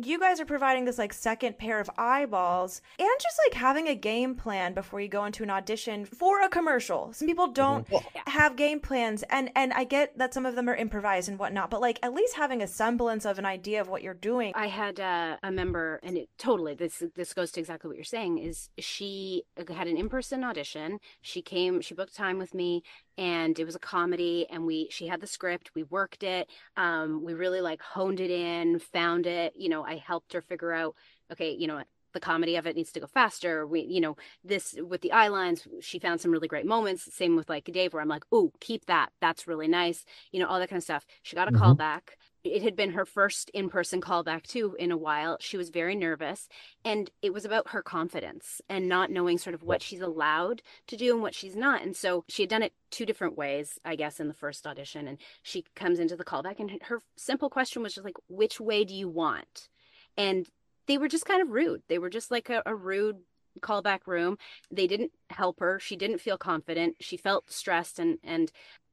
[0.00, 3.94] you guys are providing this like second pair of eyeballs and just like having a
[3.94, 7.12] game plan before you go into an audition for a commercial.
[7.12, 7.86] Some people don't
[8.26, 11.70] have game plans and and I get that some of them are improvised and whatnot,
[11.70, 14.52] but like at least having a semblance of an idea of what you're doing.
[14.54, 18.04] I had uh, a member, and it totally this this goes to exactly what you're
[18.04, 18.38] saying.
[18.38, 20.98] Is she had an in person audition?
[21.20, 22.82] She came, she booked time with me,
[23.18, 24.46] and it was a comedy.
[24.50, 28.30] And we she had the script, we worked it, um, we really like honed it
[28.30, 29.52] in, found it.
[29.56, 30.94] You know, I helped her figure out.
[31.30, 33.66] Okay, you know, the comedy of it needs to go faster.
[33.66, 37.14] We, you know, this with the eye lines, she found some really great moments.
[37.14, 39.10] Same with like Dave, where I'm like, oh, keep that.
[39.20, 40.04] That's really nice.
[40.30, 41.06] You know, all that kind of stuff.
[41.22, 41.78] She got a call mm-hmm.
[41.78, 42.18] back.
[42.44, 45.36] It had been her first in person callback too in a while.
[45.40, 46.48] She was very nervous.
[46.84, 50.96] And it was about her confidence and not knowing sort of what she's allowed to
[50.96, 51.82] do and what she's not.
[51.82, 55.06] And so she had done it two different ways, I guess, in the first audition.
[55.06, 58.84] And she comes into the callback, and her simple question was just like, which way
[58.84, 59.68] do you want?
[60.16, 60.48] And
[60.86, 61.82] they were just kind of rude.
[61.88, 63.18] They were just like a, a rude
[63.60, 64.38] callback room.
[64.70, 65.78] They didn't help her.
[65.78, 66.96] She didn't feel confident.
[67.00, 68.50] She felt stressed and and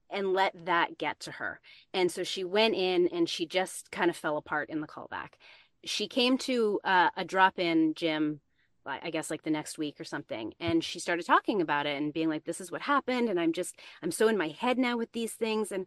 [0.09, 1.59] and let that get to her.
[1.93, 5.33] And so she went in and she just kind of fell apart in the callback.
[5.83, 8.41] She came to uh, a drop in gym,
[8.85, 10.53] I guess like the next week or something.
[10.59, 13.29] And she started talking about it and being like, this is what happened.
[13.29, 15.71] And I'm just, I'm so in my head now with these things.
[15.71, 15.85] And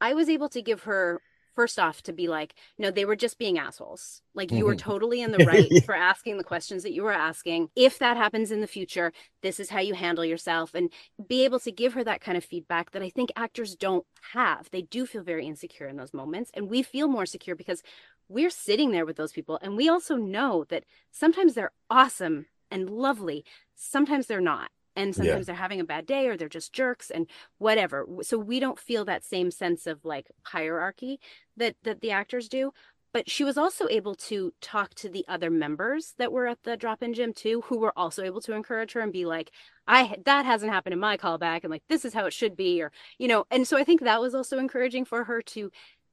[0.00, 1.20] I was able to give her
[1.54, 4.22] first off to be like no they were just being assholes.
[4.34, 4.90] Like you were mm-hmm.
[4.90, 7.68] totally in the right for asking the questions that you were asking.
[7.76, 9.12] If that happens in the future
[9.42, 10.90] this is how you handle yourself and
[11.28, 14.70] be able to give her that kind of feedback that i think actors don't have.
[14.70, 17.82] They do feel very insecure in those moments and we feel more secure because
[18.28, 22.88] we're sitting there with those people and we also know that sometimes they're awesome and
[22.88, 25.44] lovely sometimes they're not and sometimes yeah.
[25.44, 27.26] they're having a bad day or they're just jerks and
[27.58, 31.18] whatever so we don't feel that same sense of like hierarchy
[31.56, 32.72] that that the actors do
[33.12, 36.76] but she was also able to talk to the other members that were at the
[36.76, 39.50] drop-in gym too who were also able to encourage her and be like
[39.86, 42.82] i that hasn't happened in my callback and like this is how it should be
[42.82, 45.70] or you know and so i think that was also encouraging for her to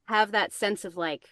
[0.08, 1.28] have that sense of like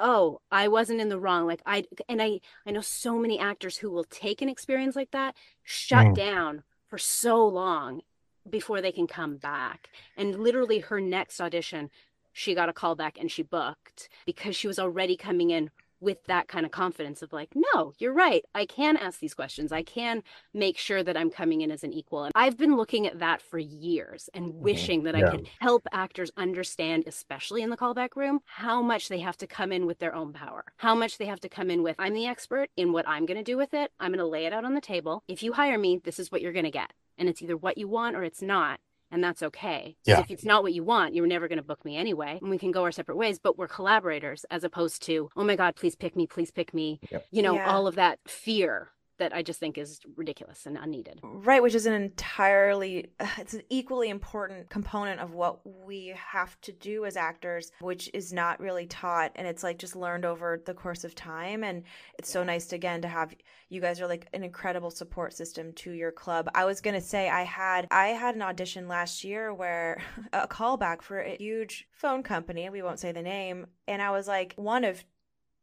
[0.00, 3.78] oh i wasn't in the wrong like i and i i know so many actors
[3.78, 6.14] who will take an experience like that shut mm.
[6.14, 8.00] down for so long
[8.48, 11.90] before they can come back and literally her next audition
[12.32, 15.70] she got a call back and she booked because she was already coming in
[16.06, 18.44] with that kind of confidence of like, no, you're right.
[18.54, 19.72] I can ask these questions.
[19.72, 20.22] I can
[20.54, 22.24] make sure that I'm coming in as an equal.
[22.24, 24.62] And I've been looking at that for years and mm-hmm.
[24.62, 25.26] wishing that yeah.
[25.26, 29.48] I could help actors understand, especially in the callback room, how much they have to
[29.48, 32.14] come in with their own power, how much they have to come in with, I'm
[32.14, 33.90] the expert in what I'm going to do with it.
[33.98, 35.24] I'm going to lay it out on the table.
[35.26, 36.92] If you hire me, this is what you're going to get.
[37.18, 38.78] And it's either what you want or it's not
[39.16, 39.96] and that's okay.
[40.04, 40.20] Yeah.
[40.20, 42.58] If it's not what you want, you're never going to book me anyway, and we
[42.58, 43.38] can go our separate ways.
[43.38, 47.00] But we're collaborators, as opposed to, oh my God, please pick me, please pick me.
[47.10, 47.26] Yep.
[47.30, 47.70] You know, yeah.
[47.72, 51.20] all of that fear that I just think is ridiculous and unneeded.
[51.22, 56.72] Right, which is an entirely it's an equally important component of what we have to
[56.72, 60.74] do as actors, which is not really taught and it's like just learned over the
[60.74, 61.82] course of time and
[62.18, 63.34] it's so nice to, again to have
[63.68, 66.48] you guys are like an incredible support system to your club.
[66.54, 70.02] I was going to say I had I had an audition last year where
[70.32, 74.28] a callback for a huge phone company, we won't say the name, and I was
[74.28, 75.04] like one of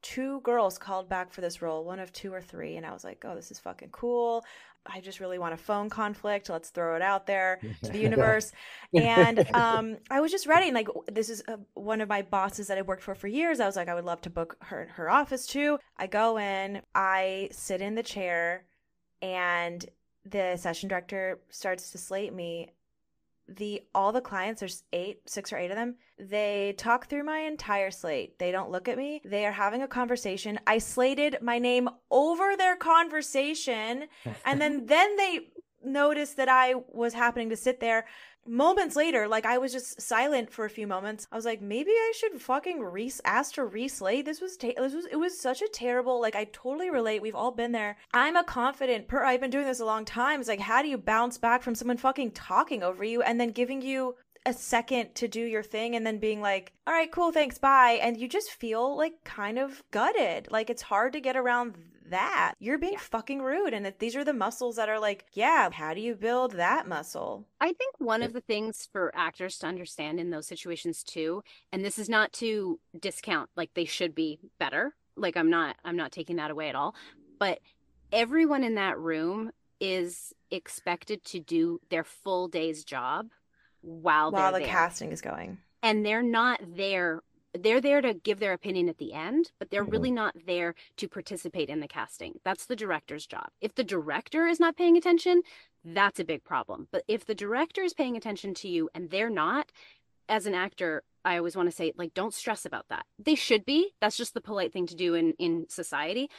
[0.04, 3.04] two girls called back for this role, one of two or three, and I was
[3.04, 4.46] like, oh, this is fucking cool.
[4.86, 6.50] I just really want a phone conflict.
[6.50, 8.52] Let's throw it out there to the universe.
[8.94, 10.68] and um, I was just ready.
[10.68, 13.28] And like, this is a, uh, one of my bosses that I worked for for
[13.28, 13.60] years.
[13.60, 15.80] I was like, I would love to book her her office too.
[15.98, 18.66] I go in, I sit in the chair,
[19.22, 19.86] and
[20.26, 22.72] the session director starts to slate me
[23.48, 27.40] the all the clients there's eight six or eight of them they talk through my
[27.40, 28.38] entire slate.
[28.40, 29.22] They don't look at me.
[29.26, 30.60] They are having a conversation.
[30.68, 34.06] I slated my name over their conversation
[34.46, 35.40] and then then they
[35.86, 38.06] noticed that i was happening to sit there
[38.46, 41.28] moments later, like I was just silent for a few moments.
[41.32, 44.24] I was like, maybe I should fucking re ask to reslay.
[44.24, 46.22] This was ta- this was it was such a terrible.
[46.22, 47.22] Like I totally relate.
[47.22, 47.98] We've all been there.
[48.14, 49.24] I'm a confident per.
[49.24, 50.40] I've been doing this a long time.
[50.40, 53.50] It's like how do you bounce back from someone fucking talking over you and then
[53.50, 57.32] giving you a second to do your thing and then being like, all right, cool,
[57.32, 58.00] thanks, bye.
[58.02, 60.50] And you just feel like kind of gutted.
[60.52, 61.76] Like it's hard to get around
[62.10, 62.54] that.
[62.60, 63.00] You're being yeah.
[63.00, 63.74] fucking rude.
[63.74, 67.46] And these are the muscles that are like, yeah, how do you build that muscle?
[67.62, 71.84] I think one of the things for actors to understand in those situations too, and
[71.84, 74.94] this is not to discount, like they should be better.
[75.16, 76.96] Like I'm not, I'm not taking that away at all.
[77.40, 77.60] But
[78.12, 83.28] everyone in that room is expected to do their full day's job
[83.84, 84.68] while while the there.
[84.68, 85.60] casting is going.
[85.82, 87.22] And they're not there
[87.56, 90.16] they're there to give their opinion at the end but they're really mm-hmm.
[90.16, 92.40] not there to participate in the casting.
[92.44, 93.50] That's the director's job.
[93.62, 95.44] If the director is not paying attention
[95.86, 96.88] that's a big problem.
[96.92, 99.72] But if the director is paying attention to you and they're not
[100.30, 103.06] as an actor i always want to say like don't stress about that.
[103.20, 103.92] They should be.
[104.00, 106.30] That's just the polite thing to do in in society.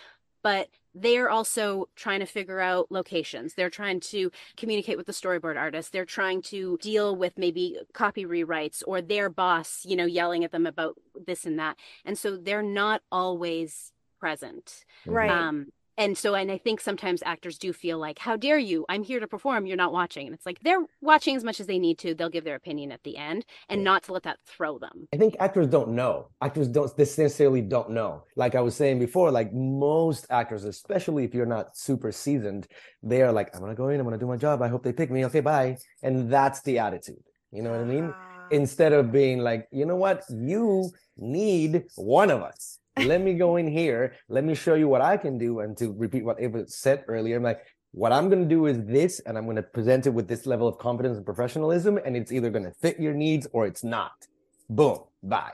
[0.43, 3.55] But they're also trying to figure out locations.
[3.55, 5.93] They're trying to communicate with the storyboard artist.
[5.93, 10.53] They're trying to deal with maybe copy rewrites or their boss, you know, yelling at
[10.53, 11.77] them about this and that.
[12.05, 14.85] And so they're not always present.
[15.07, 15.31] Right.
[15.31, 15.67] Um,
[15.97, 19.21] and so and i think sometimes actors do feel like how dare you i'm here
[19.21, 21.99] to perform you're not watching and it's like they're watching as much as they need
[21.99, 25.09] to they'll give their opinion at the end and not to let that throw them
[25.13, 26.29] I think actors don't know.
[26.43, 28.25] Actors don't they necessarily don't know.
[28.37, 32.67] Like I was saying before, like most actors, especially if you're not super seasoned,
[33.03, 34.61] they are like, I'm gonna go in, I'm gonna do my job.
[34.63, 35.25] I hope they pick me.
[35.27, 35.77] Okay, bye.
[36.03, 37.23] And that's the attitude.
[37.53, 38.13] You know what I mean?
[38.51, 42.81] Instead of being like, you know what, you need one of us.
[42.99, 44.15] Let me go in here.
[44.29, 45.61] Let me show you what I can do.
[45.61, 47.61] And to repeat what Ava said earlier, I'm like,
[47.93, 50.47] what I'm going to do is this, and I'm going to present it with this
[50.47, 53.85] level of confidence and professionalism, and it's either going to fit your needs or it's
[53.85, 54.27] not.
[54.69, 55.53] Boom, bye.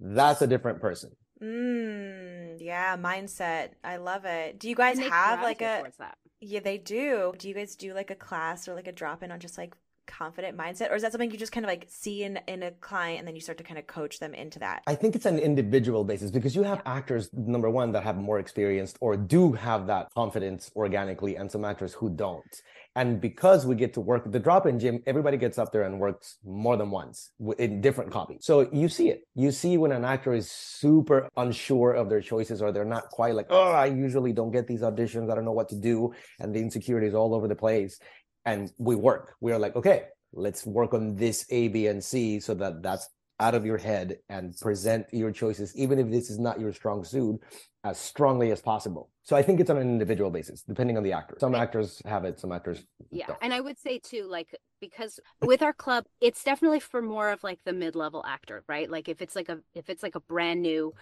[0.00, 1.12] That's a different person.
[1.42, 3.70] Mm, yeah, mindset.
[3.84, 4.58] I love it.
[4.58, 6.18] Do you guys have like a that.
[6.40, 7.34] Yeah, they do.
[7.38, 9.74] Do you guys do like a class or like a drop in on just like
[10.06, 12.70] confident mindset or is that something you just kind of like see in in a
[12.72, 14.82] client and then you start to kind of coach them into that?
[14.86, 18.38] I think it's an individual basis because you have actors, number one, that have more
[18.38, 22.62] experience or do have that confidence organically, and some actors who don't.
[22.94, 26.00] And because we get to work the drop in gym, everybody gets up there and
[26.00, 28.46] works more than once in different copies.
[28.46, 29.20] So you see it.
[29.34, 33.34] You see when an actor is super unsure of their choices or they're not quite
[33.34, 35.30] like, oh, I usually don't get these auditions.
[35.30, 36.14] I don't know what to do.
[36.40, 38.00] And the insecurity is all over the place.
[38.46, 39.34] And we work.
[39.40, 43.08] We are like, okay, let's work on this A, B, and C so that that's
[43.38, 47.04] out of your head and present your choices, even if this is not your strong
[47.04, 47.38] suit,
[47.84, 49.10] as strongly as possible.
[49.24, 51.36] So I think it's on an individual basis, depending on the actor.
[51.38, 53.26] Some actors have it, some actors Yeah.
[53.26, 53.38] don't.
[53.42, 57.44] And I would say too, like, because with our club, it's definitely for more of
[57.44, 58.90] like the mid-level actor, right?
[58.90, 60.94] Like if it's like a if it's like a brand new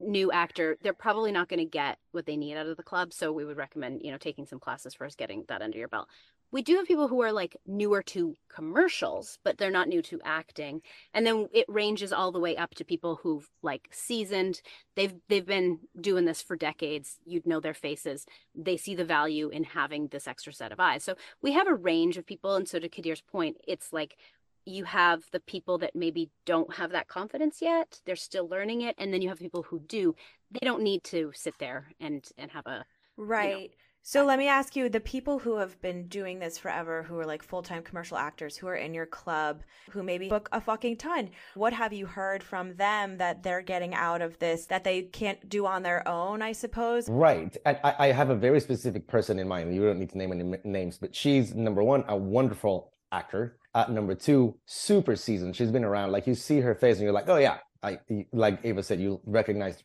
[0.00, 3.12] new actor, they're probably not going to get what they need out of the club.
[3.12, 6.08] So we would recommend, you know, taking some classes first, getting that under your belt.
[6.54, 10.20] We do have people who are like newer to commercials, but they're not new to
[10.24, 10.82] acting.
[11.12, 14.62] And then it ranges all the way up to people who've like seasoned.
[14.94, 17.18] They've they've been doing this for decades.
[17.26, 18.24] You'd know their faces.
[18.54, 21.02] They see the value in having this extra set of eyes.
[21.02, 22.54] So we have a range of people.
[22.54, 24.16] And so to Kadir's point, it's like
[24.64, 28.00] you have the people that maybe don't have that confidence yet.
[28.06, 28.94] They're still learning it.
[28.96, 30.14] And then you have people who do.
[30.52, 32.84] They don't need to sit there and and have a
[33.16, 33.72] Right.
[34.06, 37.24] So let me ask you the people who have been doing this forever, who are
[37.24, 40.98] like full time commercial actors, who are in your club, who maybe book a fucking
[40.98, 45.04] ton, what have you heard from them that they're getting out of this that they
[45.04, 47.08] can't do on their own, I suppose?
[47.08, 47.56] Right.
[47.64, 49.74] And I, I have a very specific person in mind.
[49.74, 53.56] You don't need to name any names, but she's number one, a wonderful actor.
[53.74, 55.56] Uh, number two, super seasoned.
[55.56, 56.12] She's been around.
[56.12, 57.56] Like you see her face and you're like, oh yeah.
[57.82, 58.00] I
[58.34, 59.82] like Ava said, you recognize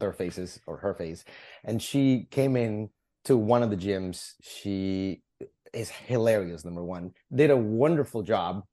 [0.00, 1.24] their faces or her face.
[1.64, 2.90] And she came in
[3.24, 4.32] to one of the gyms.
[4.42, 5.22] She
[5.72, 7.12] is hilarious, number one.
[7.34, 8.64] Did a wonderful job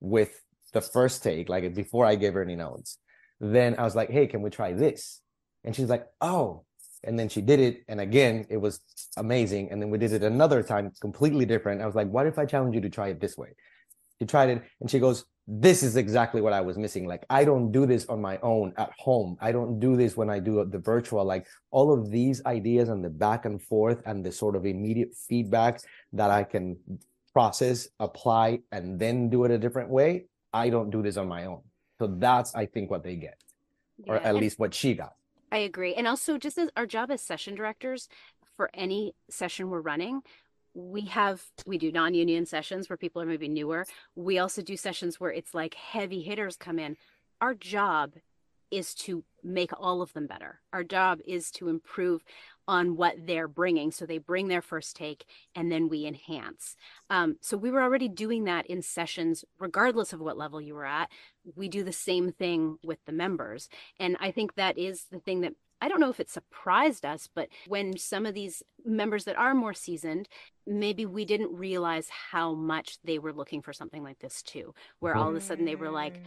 [0.00, 0.40] with
[0.72, 2.98] the first take, like before I gave her any notes.
[3.40, 5.20] Then I was like, hey, can we try this?
[5.64, 6.64] And she's like, oh.
[7.04, 7.84] And then she did it.
[7.88, 8.80] And again, it was
[9.16, 9.70] amazing.
[9.70, 11.80] And then we did it another time, completely different.
[11.80, 13.50] I was like, what if I challenge you to try it this way?
[14.20, 17.06] She tried it and she goes, this is exactly what I was missing.
[17.06, 19.38] Like, I don't do this on my own at home.
[19.40, 21.24] I don't do this when I do the virtual.
[21.24, 25.14] Like, all of these ideas and the back and forth and the sort of immediate
[25.14, 25.80] feedback
[26.12, 26.76] that I can
[27.32, 30.26] process, apply, and then do it a different way.
[30.52, 31.62] I don't do this on my own.
[31.98, 33.38] So that's, I think, what they get,
[34.06, 35.14] or at and- least what she got.
[35.50, 35.94] I agree.
[35.94, 38.06] And also, just as our job as session directors
[38.58, 40.20] for any session we're running,
[40.78, 43.84] we have we do non-union sessions where people are maybe newer.
[44.14, 46.96] We also do sessions where it's like heavy hitters come in.
[47.40, 48.14] Our job
[48.70, 50.60] is to make all of them better.
[50.72, 52.22] Our job is to improve
[52.66, 53.90] on what they're bringing.
[53.90, 55.24] So they bring their first take
[55.54, 56.76] and then we enhance.
[57.08, 60.84] Um, so we were already doing that in sessions, regardless of what level you were
[60.84, 61.10] at.
[61.56, 63.70] We do the same thing with the members.
[63.98, 67.28] And I think that is the thing that I don't know if it surprised us,
[67.32, 70.28] but when some of these members that are more seasoned,
[70.66, 75.14] maybe we didn't realize how much they were looking for something like this too, where
[75.14, 76.20] all of a sudden they were like,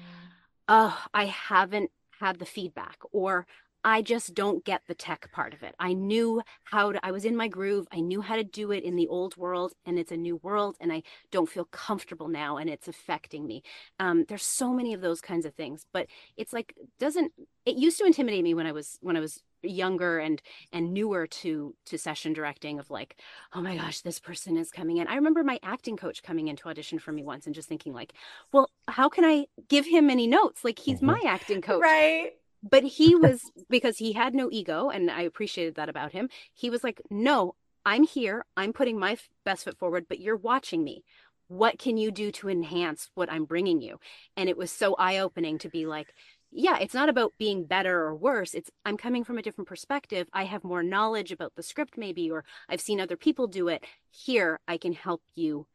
[0.67, 3.45] oh, I haven't had the feedback, or
[3.83, 5.75] I just don't get the tech part of it.
[5.79, 7.87] I knew how to, I was in my groove.
[7.91, 10.75] I knew how to do it in the old world, and it's a new world,
[10.79, 11.01] and I
[11.31, 13.63] don't feel comfortable now, and it's affecting me.
[13.99, 16.07] Um, there's so many of those kinds of things, but
[16.37, 17.33] it's like, doesn't,
[17.65, 20.41] it used to intimidate me when I was, when I was younger and
[20.73, 23.19] and newer to to session directing of like
[23.53, 26.55] oh my gosh this person is coming in i remember my acting coach coming in
[26.55, 28.13] to audition for me once and just thinking like
[28.51, 31.03] well how can i give him any notes like he's Mhm.
[31.03, 32.33] my acting coach Right.
[32.63, 36.69] But he was because he had no ego and i appreciated that about him he
[36.69, 37.55] was like no
[37.85, 41.03] i'm here i'm putting my f- best foot forward but you're watching me
[41.47, 43.99] what can you do to enhance what i'm bringing you
[44.37, 46.13] and it was so eye-opening to be like
[46.53, 48.53] yeah, it's not about being better or worse.
[48.53, 50.27] It's I'm coming from a different perspective.
[50.33, 53.85] I have more knowledge about the script, maybe, or I've seen other people do it.
[54.09, 55.65] Here, I can help you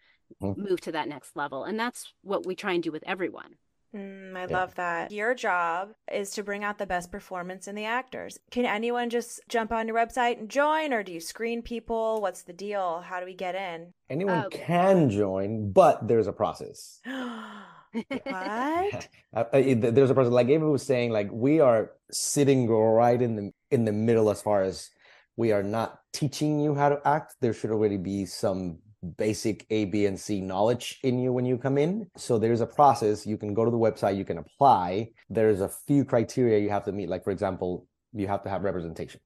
[0.41, 0.57] Mhm.
[0.57, 1.64] move to that next level.
[1.64, 3.57] And that's what we try and do with everyone.
[3.97, 4.47] Mm, I Yeah.
[4.57, 5.11] love that.
[5.11, 8.38] Your job is to bring out the best performance in the actors.
[8.51, 12.20] Can anyone just jump on your website and join, or do you screen people?
[12.20, 13.01] What's the deal?
[13.01, 13.94] How do we get in?
[14.11, 17.01] Anyone Uh, can join, but there's a process.
[18.26, 19.09] what?
[19.34, 20.32] Uh, uh, it- there's a process.
[20.32, 24.42] Like Ava was saying, like we are sitting right in the in the middle as
[24.42, 24.90] far as
[25.36, 27.36] we are not teaching you how to act.
[27.40, 28.78] There should already be some
[29.16, 32.09] basic A, B, and C knowledge in you when you come in.
[32.16, 33.26] So there's a process.
[33.26, 35.11] You can go to the website, you can apply.
[35.28, 37.09] There's a few criteria you have to meet.
[37.09, 39.20] Like, for example, you have to have representation.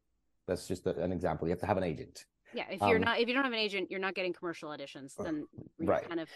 [0.47, 1.47] That's just an example.
[1.47, 2.25] You have to have an agent.
[2.53, 4.71] Yeah, if you're Um, not if you don't have an agent, you're not getting commercial
[4.71, 5.47] auditions, then
[5.79, 6.09] you're right.
[6.09, 6.29] kind of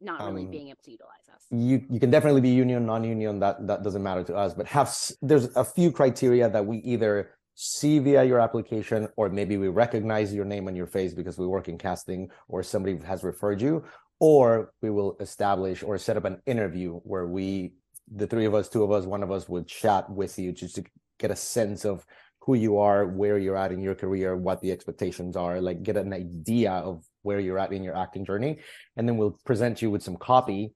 [0.00, 1.46] not really Um, being able to utilize us.
[1.50, 4.88] you you can definitely be union non-union that that doesn't matter to us but have
[5.28, 10.32] there's a few criteria that we either see via your application or maybe we recognize
[10.32, 13.84] your name on your face because we work in casting or somebody has referred you
[14.20, 17.72] or we will establish or set up an interview where we
[18.14, 20.76] the three of us two of us one of us would chat with you just
[20.76, 20.84] to
[21.18, 22.04] get a sense of
[22.40, 25.96] who you are where you're at in your career what the expectations are like get
[25.96, 28.58] an idea of where you're at in your acting journey.
[28.96, 30.72] And then we'll present you with some copy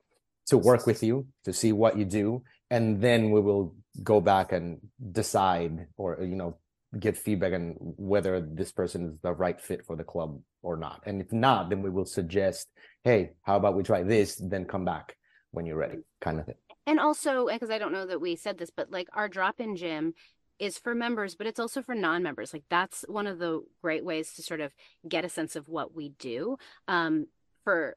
[0.47, 2.43] to work with you to see what you do.
[2.71, 4.79] And then we will go back and
[5.13, 6.59] decide or you know
[7.01, 11.03] get feedback on whether this person is the right fit for the club or not
[11.07, 12.69] and if not then we will suggest
[13.05, 15.17] hey how about we try this then come back
[15.51, 18.59] when you're ready kind of thing And also, because I don't know that we said
[18.59, 20.15] this, but like our drop in gym
[20.61, 22.53] is for members, but it's also for non members.
[22.53, 24.73] Like that's one of the great ways to sort of
[25.07, 26.57] get a sense of what we do.
[26.87, 27.27] Um,
[27.65, 27.97] for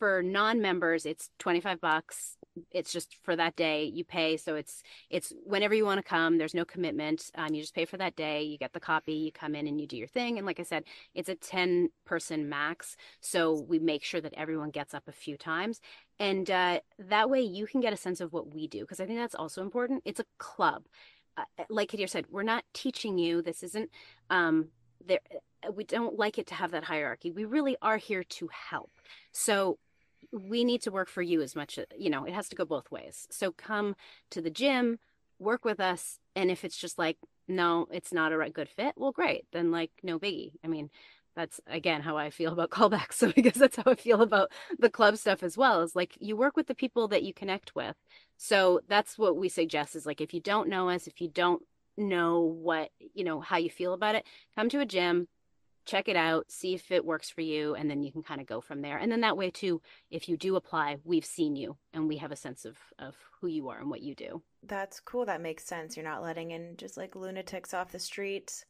[0.00, 2.36] for non members, it's 25 bucks.
[2.70, 4.36] It's just for that day you pay.
[4.36, 6.38] So it's it's whenever you want to come.
[6.38, 7.30] There's no commitment.
[7.34, 8.42] Um, you just pay for that day.
[8.42, 9.14] You get the copy.
[9.14, 10.38] You come in and you do your thing.
[10.38, 10.84] And like I said,
[11.14, 12.96] it's a 10 person max.
[13.20, 15.80] So we make sure that everyone gets up a few times
[16.18, 19.06] and uh, that way you can get a sense of what we do because i
[19.06, 20.84] think that's also important it's a club
[21.36, 23.90] uh, like kadir said we're not teaching you this isn't
[24.30, 24.68] um
[25.04, 25.18] there
[25.74, 28.90] we don't like it to have that hierarchy we really are here to help
[29.32, 29.78] so
[30.32, 32.90] we need to work for you as much you know it has to go both
[32.90, 33.94] ways so come
[34.30, 34.98] to the gym
[35.38, 37.18] work with us and if it's just like
[37.48, 40.90] no it's not a good fit well great then like no biggie i mean
[41.36, 43.14] that's again how I feel about callbacks.
[43.14, 45.82] So I guess that's how I feel about the club stuff as well.
[45.82, 47.96] Is like you work with the people that you connect with.
[48.36, 51.62] So that's what we suggest is like if you don't know us, if you don't
[51.96, 55.28] know what, you know, how you feel about it, come to a gym,
[55.84, 58.46] check it out, see if it works for you, and then you can kind of
[58.46, 58.96] go from there.
[58.96, 59.80] And then that way too,
[60.10, 63.48] if you do apply, we've seen you and we have a sense of of who
[63.48, 64.42] you are and what you do.
[64.62, 65.26] That's cool.
[65.26, 65.96] That makes sense.
[65.96, 68.64] You're not letting in just like lunatics off the streets.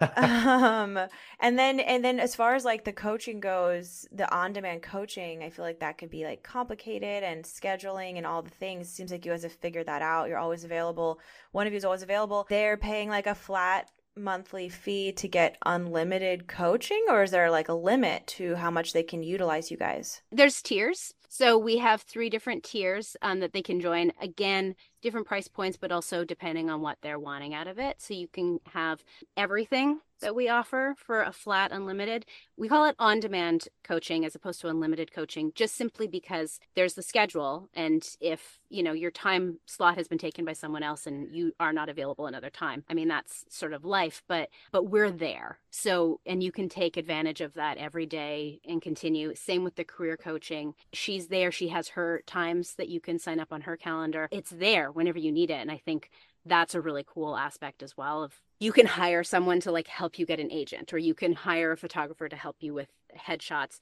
[0.16, 0.98] um
[1.40, 5.48] and then and then as far as like the coaching goes the on-demand coaching i
[5.48, 9.24] feel like that could be like complicated and scheduling and all the things seems like
[9.24, 11.18] you guys have figured that out you're always available
[11.52, 15.56] one of you is always available they're paying like a flat monthly fee to get
[15.66, 19.76] unlimited coaching or is there like a limit to how much they can utilize you
[19.76, 21.14] guys There's tiers.
[21.28, 24.12] So we have three different tiers um, that they can join.
[24.20, 28.00] Again, different price points, but also depending on what they're wanting out of it.
[28.00, 29.02] So you can have
[29.36, 32.26] everything that we offer for a flat unlimited.
[32.56, 36.94] We call it on demand coaching as opposed to unlimited coaching, just simply because there's
[36.94, 37.68] the schedule.
[37.74, 41.52] And if, you know, your time slot has been taken by someone else and you
[41.60, 45.58] are not available another time, I mean, that's sort of life, but, but we're there.
[45.70, 49.34] So, and you can take advantage of that every day and continue.
[49.34, 50.74] Same with the career coaching.
[50.92, 51.50] She's there.
[51.50, 54.28] She has her times that you can sign up on her calendar.
[54.30, 55.60] It's there whenever you need it.
[55.60, 56.10] And I think
[56.46, 60.18] that's a really cool aspect as well of you can hire someone to like help
[60.18, 63.78] you get an agent or you can hire a photographer to help you with headshots.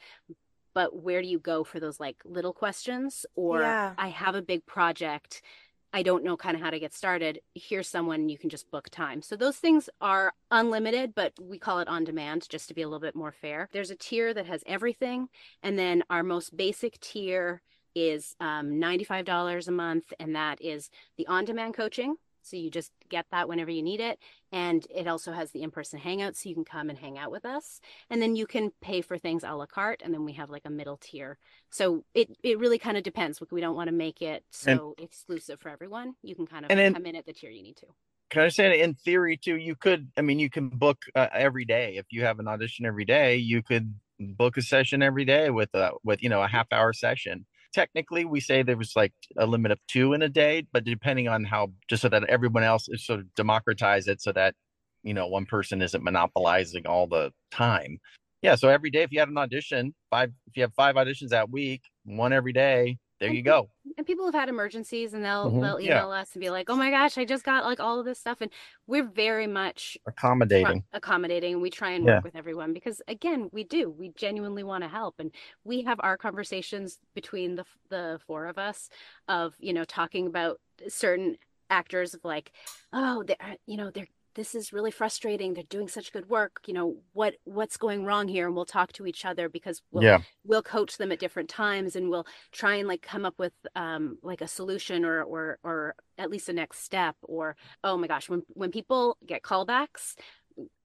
[0.74, 3.26] But where do you go for those like little questions?
[3.34, 3.94] Or Yeah.
[3.98, 5.42] i have a big project
[5.92, 8.88] i don't know kind of how to get started here's someone you can just book
[8.90, 9.20] time.
[9.22, 12.86] So those things are unlimited but we call it on demand just to be a
[12.86, 13.68] little bit more fair.
[13.72, 15.28] There's a tier that has everything
[15.62, 17.60] and then our most basic tier
[17.94, 20.88] is um, $95 a month and that is
[21.18, 24.18] the on-demand coaching so you just get that whenever you need it
[24.50, 27.44] and it also has the in-person hangout so you can come and hang out with
[27.44, 27.80] us
[28.10, 30.62] and then you can pay for things a la carte and then we have like
[30.64, 31.38] a middle tier
[31.70, 35.60] so it it really kind of depends we don't want to make it so exclusive
[35.60, 37.76] for everyone you can kind of And then- come in at the tier you need
[37.76, 37.86] to
[38.30, 39.56] Can I say in theory too?
[39.56, 41.96] You could, I mean, you can book uh, every day.
[41.96, 45.68] If you have an audition every day, you could book a session every day with
[45.74, 47.44] a with you know a half hour session.
[47.72, 51.28] Technically we say there was like a limit of two in a day, but depending
[51.28, 54.54] on how, just so that everyone else is sort of democratize it so that,
[55.02, 57.98] you know, one person isn't monopolizing all the time.
[58.42, 58.56] Yeah.
[58.56, 61.50] So every day, if you had an audition, five, if you have five auditions that
[61.50, 63.70] week, one every day, there And you go.
[63.96, 65.60] and people have had emergencies and they'll Mhm.
[65.60, 65.92] they'll Yeah.
[65.98, 68.18] email us and be like oh my gosh i just got like all of this
[68.18, 68.50] stuff and
[68.86, 70.84] we're very much Accommodating.
[70.92, 72.16] accommodating and we try and Yeah.
[72.16, 75.30] work with everyone because again we do we genuinely want to help and
[75.64, 78.88] we have our conversations between the the four of us
[79.28, 81.36] of you know talking about certain
[81.70, 82.52] actors of like
[82.92, 86.74] oh they you know they're this is really frustrating they're doing such good work you
[86.74, 90.18] know what what's going wrong here and we'll talk to each other because we'll yeah.
[90.44, 94.18] we'll coach them at different times and we'll try and like come up with um
[94.22, 98.28] like a solution or or or at least a next step or oh my gosh
[98.28, 100.14] when when people get callbacks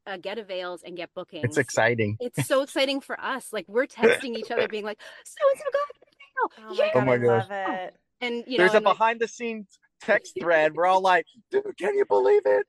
[0.05, 2.17] uh, get avails and get bookings It's exciting.
[2.21, 5.65] it's so exciting for us like we're texting each other being like so and so
[5.73, 7.49] got an avail Oh my yeah god, my I gosh.
[7.49, 7.95] love it.
[8.21, 10.73] and you know There's a behind the scenes text thread.
[10.75, 12.65] We're all like, dude, can you believe it?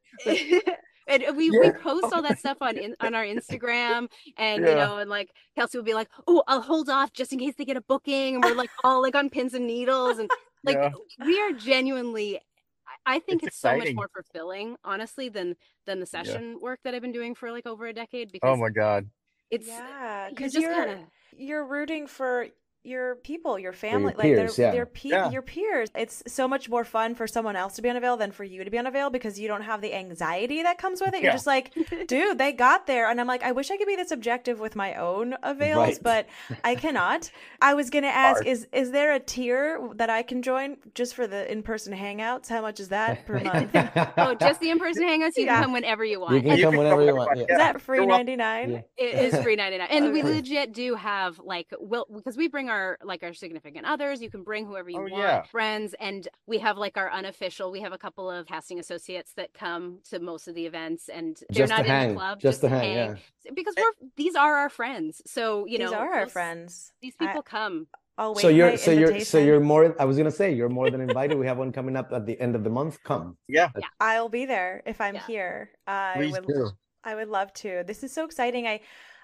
[1.08, 4.74] and and we, we post all that stuff on in, on our Instagram and you
[4.74, 7.64] know and like Kelsey will be like oh I'll hold off just in case they
[7.64, 10.30] get a booking and we're like all like on pins and needles and
[10.64, 10.90] like Yeah.
[11.24, 12.36] we are genuinely
[13.06, 15.56] I I think It's it's, so much more fulfilling honestly than
[15.86, 18.50] than the session work that I've been doing for like over a decade oh Because
[18.52, 19.08] Oh my God.
[19.50, 20.98] it's yeah, you're because just you're kind of
[21.36, 22.48] you're rooting for
[22.88, 24.72] your people, your family, like peers, they're, yeah.
[24.72, 25.30] they're pe- Yeah.
[25.30, 25.88] your peers.
[25.94, 28.64] It's so much more fun for someone else to be on avail than for you
[28.64, 31.22] to be on avail because you don't have the anxiety that comes with it.
[31.22, 31.32] You're Yeah.
[31.32, 31.72] just like,
[32.08, 33.08] dude, they got there.
[33.10, 35.98] And I'm like, I wish I could be this objective with my own avails, Right.
[36.02, 36.26] but
[36.64, 37.30] I cannot.
[37.60, 38.46] I was gonna ask, Hard.
[38.46, 42.48] is is there a tier that I can join just for the in person hangouts?
[42.48, 43.70] How much is that per month?
[44.16, 45.54] oh just the in person hangouts you Yeah.
[45.56, 47.30] can come whenever you want You can You come can whenever come you want.
[47.30, 47.58] whenever- Yeah.
[47.58, 48.70] that free ninety nine?
[48.98, 49.04] Yeah.
[49.04, 52.68] It is free ninety nine, and we legit do have like well because we bring
[52.70, 54.20] our like our significant others.
[54.22, 55.42] You can bring whoever you Oh, want, yeah.
[55.42, 57.70] friends, and we have like our unofficial.
[57.70, 61.36] We have a couple of casting associates that come to most of the events, and
[61.50, 63.14] they're Just not in hang, the club just to hang, yeah.
[63.54, 65.22] because eh we're these are our friends.
[65.26, 66.92] So you know These know are our those- friends.
[67.02, 67.86] These people come.
[68.20, 70.68] I'll wait so you're my so you're so you're more i was gonna say you're
[70.68, 73.36] more than invited we have one coming up at the end of the month come
[73.46, 73.68] Yeah.
[74.00, 75.26] I'll be there if I'm Yeah.
[75.28, 75.70] here.
[75.86, 76.70] I Please would do.
[77.04, 77.84] I would love to.
[77.86, 78.66] This is so exciting.
[78.66, 78.80] I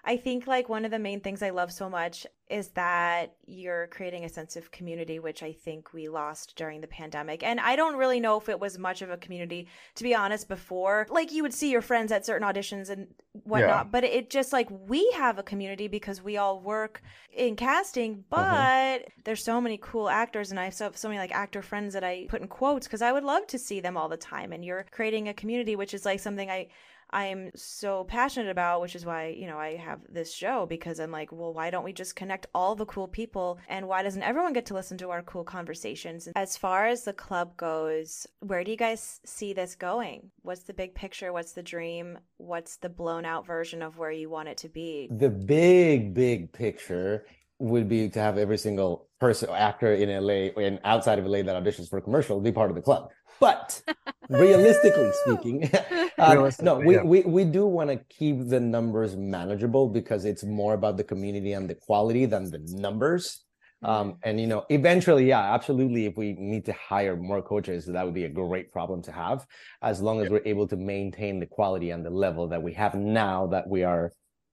[0.06, 3.86] I think like one of the main things I love so much is that you're
[3.86, 7.42] creating a sense of community, which I think we lost during the pandemic.
[7.42, 10.46] And I don't really know if it was much of a community, to be honest,
[10.46, 11.06] before.
[11.08, 13.08] Like you would see your friends at certain auditions and
[13.44, 17.00] whatnot, but it just like we have a community because we all work
[17.32, 18.28] in casting, mm-hmm.
[18.28, 21.94] but there's so many cool actors and I have so, so many like actor friends
[21.94, 24.52] that I put in quotes because I would love to see them all the time.
[24.52, 26.68] And you're creating a community, which is like something I
[27.10, 31.00] I am so passionate about, which is why, you know, I have this show because
[31.00, 34.22] I'm like, well, why don't we just connect all the cool people and why doesn't
[34.22, 36.28] everyone get to listen to our cool conversations?
[36.36, 40.30] As far as the club goes, where do you guys see this going?
[40.42, 41.32] What's the big picture?
[41.32, 42.18] What's the dream?
[42.36, 45.08] What's the blown out version of where you want it to be?
[45.10, 47.24] the big big picture
[47.58, 51.62] would be to have every single person actor in LA and outside of LA that
[51.62, 53.10] auditions for a commercial be part of the club.
[53.40, 53.82] But
[54.28, 55.70] realistically speaking,
[56.18, 57.02] uh, no, we, yeah.
[57.02, 61.52] we we do want to keep the numbers manageable because it's more about the community
[61.52, 63.44] and the quality than the numbers.
[63.82, 66.06] Um, and you know, eventually, yeah, absolutely.
[66.06, 69.46] If we need to hire more coaches, that would be a great problem to have,
[69.82, 70.32] as long as Yeah.
[70.32, 73.84] we're able to maintain the quality and the level that we have now that we
[73.84, 74.12] are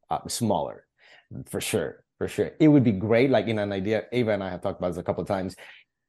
[0.09, 0.85] uh, smaller,
[1.45, 2.51] for sure, for sure.
[2.59, 3.29] It would be great.
[3.29, 5.55] Like in an idea, Ava and I have talked about this a couple of times.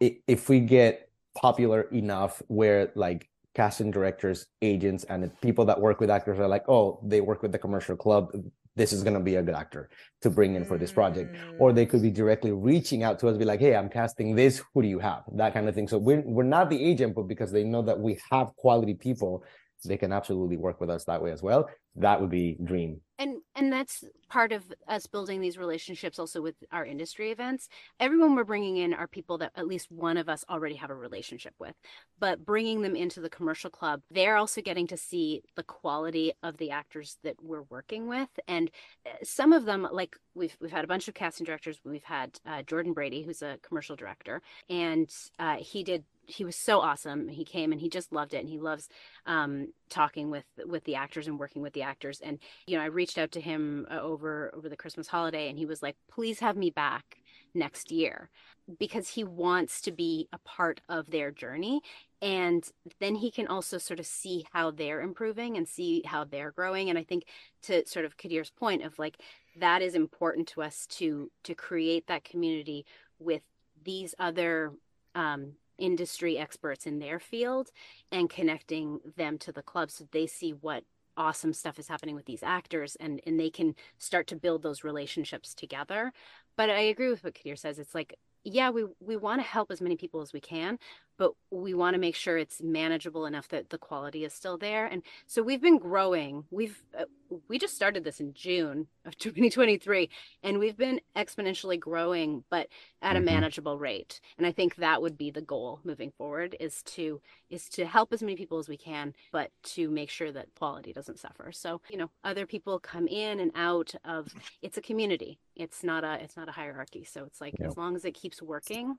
[0.01, 6.11] If we get popular enough, where like casting directors, agents, and people that work with
[6.11, 8.31] actors are like, oh, they work with the commercial club.
[8.75, 9.91] This is going to be a good actor
[10.23, 12.15] to bring in for this project or they could be mm.
[12.15, 14.63] directly reaching out to us, be like, "Hey, I'm casting this.
[14.73, 15.89] Who do you have?" That kind of thing.
[15.89, 19.45] So we're we're not the agent, but because they know that we have quality people,
[19.89, 21.69] they can absolutely work with us that way as well.
[21.97, 23.01] That would be dream.
[23.19, 27.69] and and that's part of us building these relationships also with our industry events.
[28.01, 30.95] Everyone we're bringing in are people that at least one of us already have a
[30.95, 31.75] relationship with.
[32.19, 36.57] But bringing them into the commercial club they're also getting to see the quality of
[36.57, 38.31] the actors that we're working with.
[38.49, 38.71] And
[39.07, 41.79] uh, some of them like we've we've had a bunch of casting directors.
[41.85, 44.41] We've had uh, jordan brady who's a commercial director.
[44.71, 47.29] And uh, he did he was so awesome.
[47.29, 48.89] He came and he just loved it and he loves
[49.27, 52.21] um, talking with with the actors and working with the actors.
[52.23, 55.59] And you know i reached out to him uh, over over the christmas holiday and
[55.59, 57.19] he was like please have me back
[57.55, 58.31] next year
[58.79, 61.81] because he wants to be a part of their journey.
[62.21, 62.65] And
[63.01, 66.89] then he can also sort of see how they're improving and see how they're growing.
[66.89, 67.25] And i think
[67.63, 69.19] to sort of kadir's point of like
[69.57, 72.87] that is important to us to to create that community
[73.19, 73.43] with
[73.85, 74.73] these other
[75.15, 75.53] um,
[75.83, 77.71] industry experts in their field
[78.13, 80.85] and connecting them to the club so they see what
[81.17, 84.85] awesome stuff is happening with these actors and and they can start to build those
[84.85, 86.13] relationships together.
[86.57, 87.79] But i agree with what kadir says.
[87.79, 88.15] It's like
[88.45, 90.79] yeah we we want to help as many people as we can
[91.19, 94.87] but we want to make sure it's manageable enough that the quality is still there.
[94.87, 96.45] And so we've been growing.
[96.51, 97.05] We've uh,
[97.49, 100.11] we just started this in june of 2023
[100.43, 102.69] and we've been exponentially growing but
[103.01, 103.21] at Mhm.
[103.21, 104.21] a manageable rate.
[104.37, 108.13] And i think that would be the goal moving forward is to is to help
[108.13, 111.53] as many people as we can but to make sure that quality doesn't suffer.
[111.53, 115.39] So you know other people come in and out of it's a community.
[115.57, 117.05] It's not a it's not a hierarchy.
[117.05, 117.69] So it's like Yeah.
[117.69, 118.99] as long as it keeps working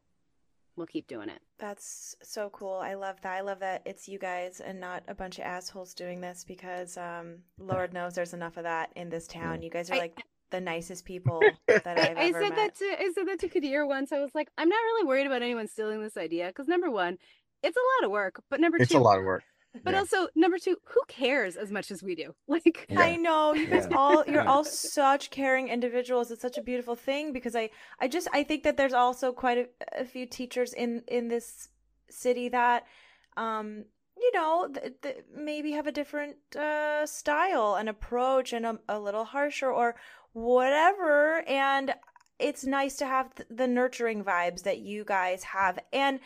[0.76, 2.76] we'll keep doing it That's so cool.
[2.76, 3.34] I love that.
[3.34, 6.98] I love that it's you guys and not a bunch of assholes doing this because
[6.98, 9.62] um Lord knows there's enough of that in this town.
[9.62, 12.56] You guys are I- like the nicest people that I've I ever I said met.
[12.58, 14.12] that to I said that to Kadir once.
[14.12, 17.18] I was like, I'm not really worried about anyone stealing this idea because number one,
[17.64, 18.42] it's a lot of work.
[18.52, 19.44] But number It's two, a lot of work.
[19.84, 20.00] But yeah.
[20.00, 22.34] also number two, who cares as much as we do?
[22.48, 23.02] Like, Yeah.
[23.02, 23.98] I know you guys Yeah.
[23.98, 26.30] all you're all such caring individuals.
[26.32, 27.70] It's such a beautiful thing because I
[28.00, 29.68] I just I think that there's also quite a,
[30.02, 31.70] a few teachers in in this
[32.10, 32.86] city that
[33.38, 38.80] um you know th- th- maybe have a different uh style and approach and a,
[38.88, 39.96] a little harsher or
[40.34, 41.96] whatever and
[42.40, 46.20] it's nice to have th- the nurturing vibes that you guys have and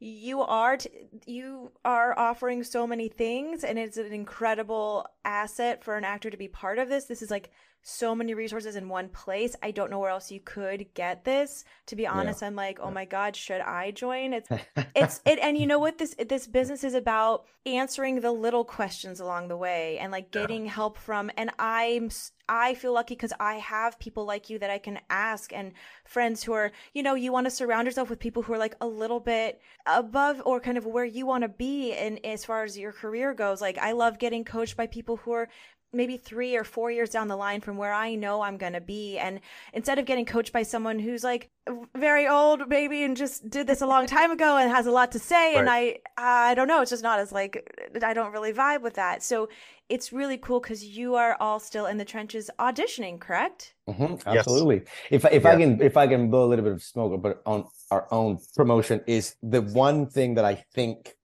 [0.00, 0.90] you are t-
[1.26, 6.36] you are offering so many things and it's an incredible asset for an actor to
[6.36, 7.04] be part of this.
[7.04, 7.50] This is like
[7.86, 11.64] so many resources in one place i don't know where else you could get this.
[11.86, 12.94] To be honest i'm like oh Yeah.
[12.94, 14.32] my god should i join?
[14.32, 14.48] It's
[14.96, 15.98] it's it and you know what?
[15.98, 20.40] This this business is about answering the little questions along the way and like Yeah.
[20.42, 22.10] getting help from and i'm
[22.46, 25.72] I feel lucky because i have people like you that i can ask and
[26.04, 28.76] friends who are you know you want to surround yourself with people who are like
[28.82, 32.64] a little bit above or kind of where you want to be and as far
[32.64, 33.60] as your career goes.
[33.62, 35.48] Like i love getting coached by people who are
[35.94, 38.80] maybe three or four years down the line from where I know I'm going to
[38.80, 39.18] be.
[39.18, 39.40] And
[39.72, 41.50] instead of getting coached by someone who's like
[41.96, 45.12] very old, maybe, and just did this a long time ago and has a lot
[45.12, 47.70] to say, and I, I don't know, it's just not as like,
[48.02, 49.22] I don't really vibe with that.
[49.22, 49.48] So
[49.88, 53.74] it's really cool because you are all still in the trenches auditioning, correct?
[53.88, 54.38] Mhm, Yes.
[54.38, 54.82] absolutely.
[55.10, 57.66] If if I can if I can blow a little bit of smoke, but on
[57.90, 61.16] our own promotion is the one thing that I think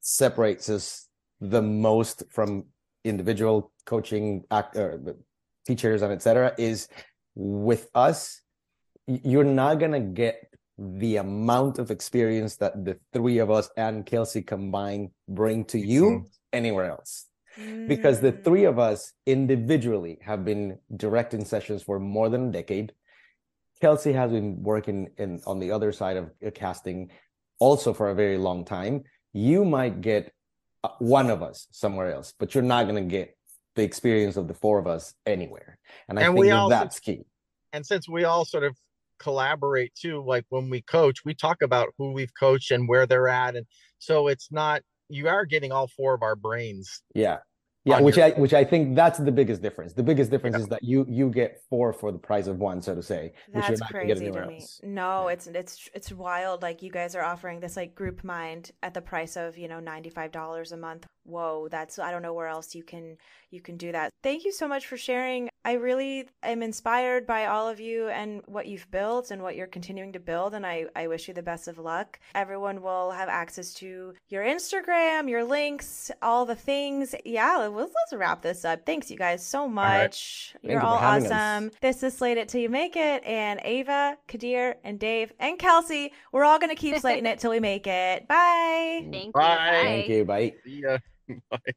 [0.00, 1.08] separates us
[1.40, 2.66] the most from
[3.04, 4.24] individual coaching
[4.58, 4.88] act or
[5.68, 6.54] teachers and etc.
[6.58, 6.88] is
[7.34, 8.18] with us,
[9.06, 10.36] you're not gonna get
[11.02, 15.10] the amount of experience that the three of us and Kelsey combined
[15.40, 16.24] bring to you Mhm.
[16.60, 17.12] anywhere else
[17.92, 18.44] because the Mm.
[18.46, 19.00] three of us
[19.36, 22.88] individually have been directing sessions for more than a decade.
[23.82, 26.98] Kelsey has been working in on the other side of uh, casting
[27.66, 28.94] also for a very long time.
[29.32, 30.22] You might get
[30.86, 33.28] uh, one of us somewhere else, but you're not going to get
[33.76, 35.78] the experience of the four of us anywhere.
[36.08, 37.24] And I And think we that also- that's key.
[37.72, 38.76] and since we all sort of
[39.18, 43.28] collaborate too like when we coach we talk about who we've coached and where they're
[43.28, 43.66] at and
[43.98, 47.38] so it's not you are getting all four of our brains Yeah.
[47.84, 49.94] Yeah, on which your- I which I think that's the biggest difference.
[49.94, 50.60] The biggest difference Yeah.
[50.64, 53.54] is that you you get four for the price of one, so to say, which
[53.54, 54.56] you're That's not going to get crazy anywhere to me.
[54.56, 54.80] else.
[54.82, 55.32] No, Yeah.
[55.32, 56.60] it's it's it's wild.
[56.60, 59.80] Like you guys are offering this like group mind at the price of you know
[59.80, 61.06] ninety five dollars a month.
[61.24, 63.16] Whoa, that's I don't know where else you can
[63.50, 64.10] you can do that.
[64.22, 65.48] Thank you so much for sharing.
[65.64, 69.66] I really am inspired by all of you and what you've built and what you're
[69.66, 70.54] continuing to build.
[70.54, 72.18] And I I wish you the best of luck.
[72.34, 77.14] Everyone will have access to your Instagram, your links, all the things.
[77.24, 78.86] Yeah, let's, let's wrap this up.
[78.86, 80.52] Thanks you guys so much.
[80.52, 81.32] Thank You're you for all having us.
[81.32, 81.70] awesome.
[81.80, 83.24] This is Slate It Till You Make It.
[83.24, 87.50] And Ava, Kadir, and Dave, and Kelsey, we're all going to keep slating it till
[87.50, 88.26] we make it.
[88.28, 89.06] Bye.
[89.10, 89.56] thank you Bye.
[89.56, 89.82] Bye.
[89.82, 90.24] Thank you.
[90.24, 90.54] Bye.
[90.64, 90.98] See ya.
[91.50, 91.72] Bye.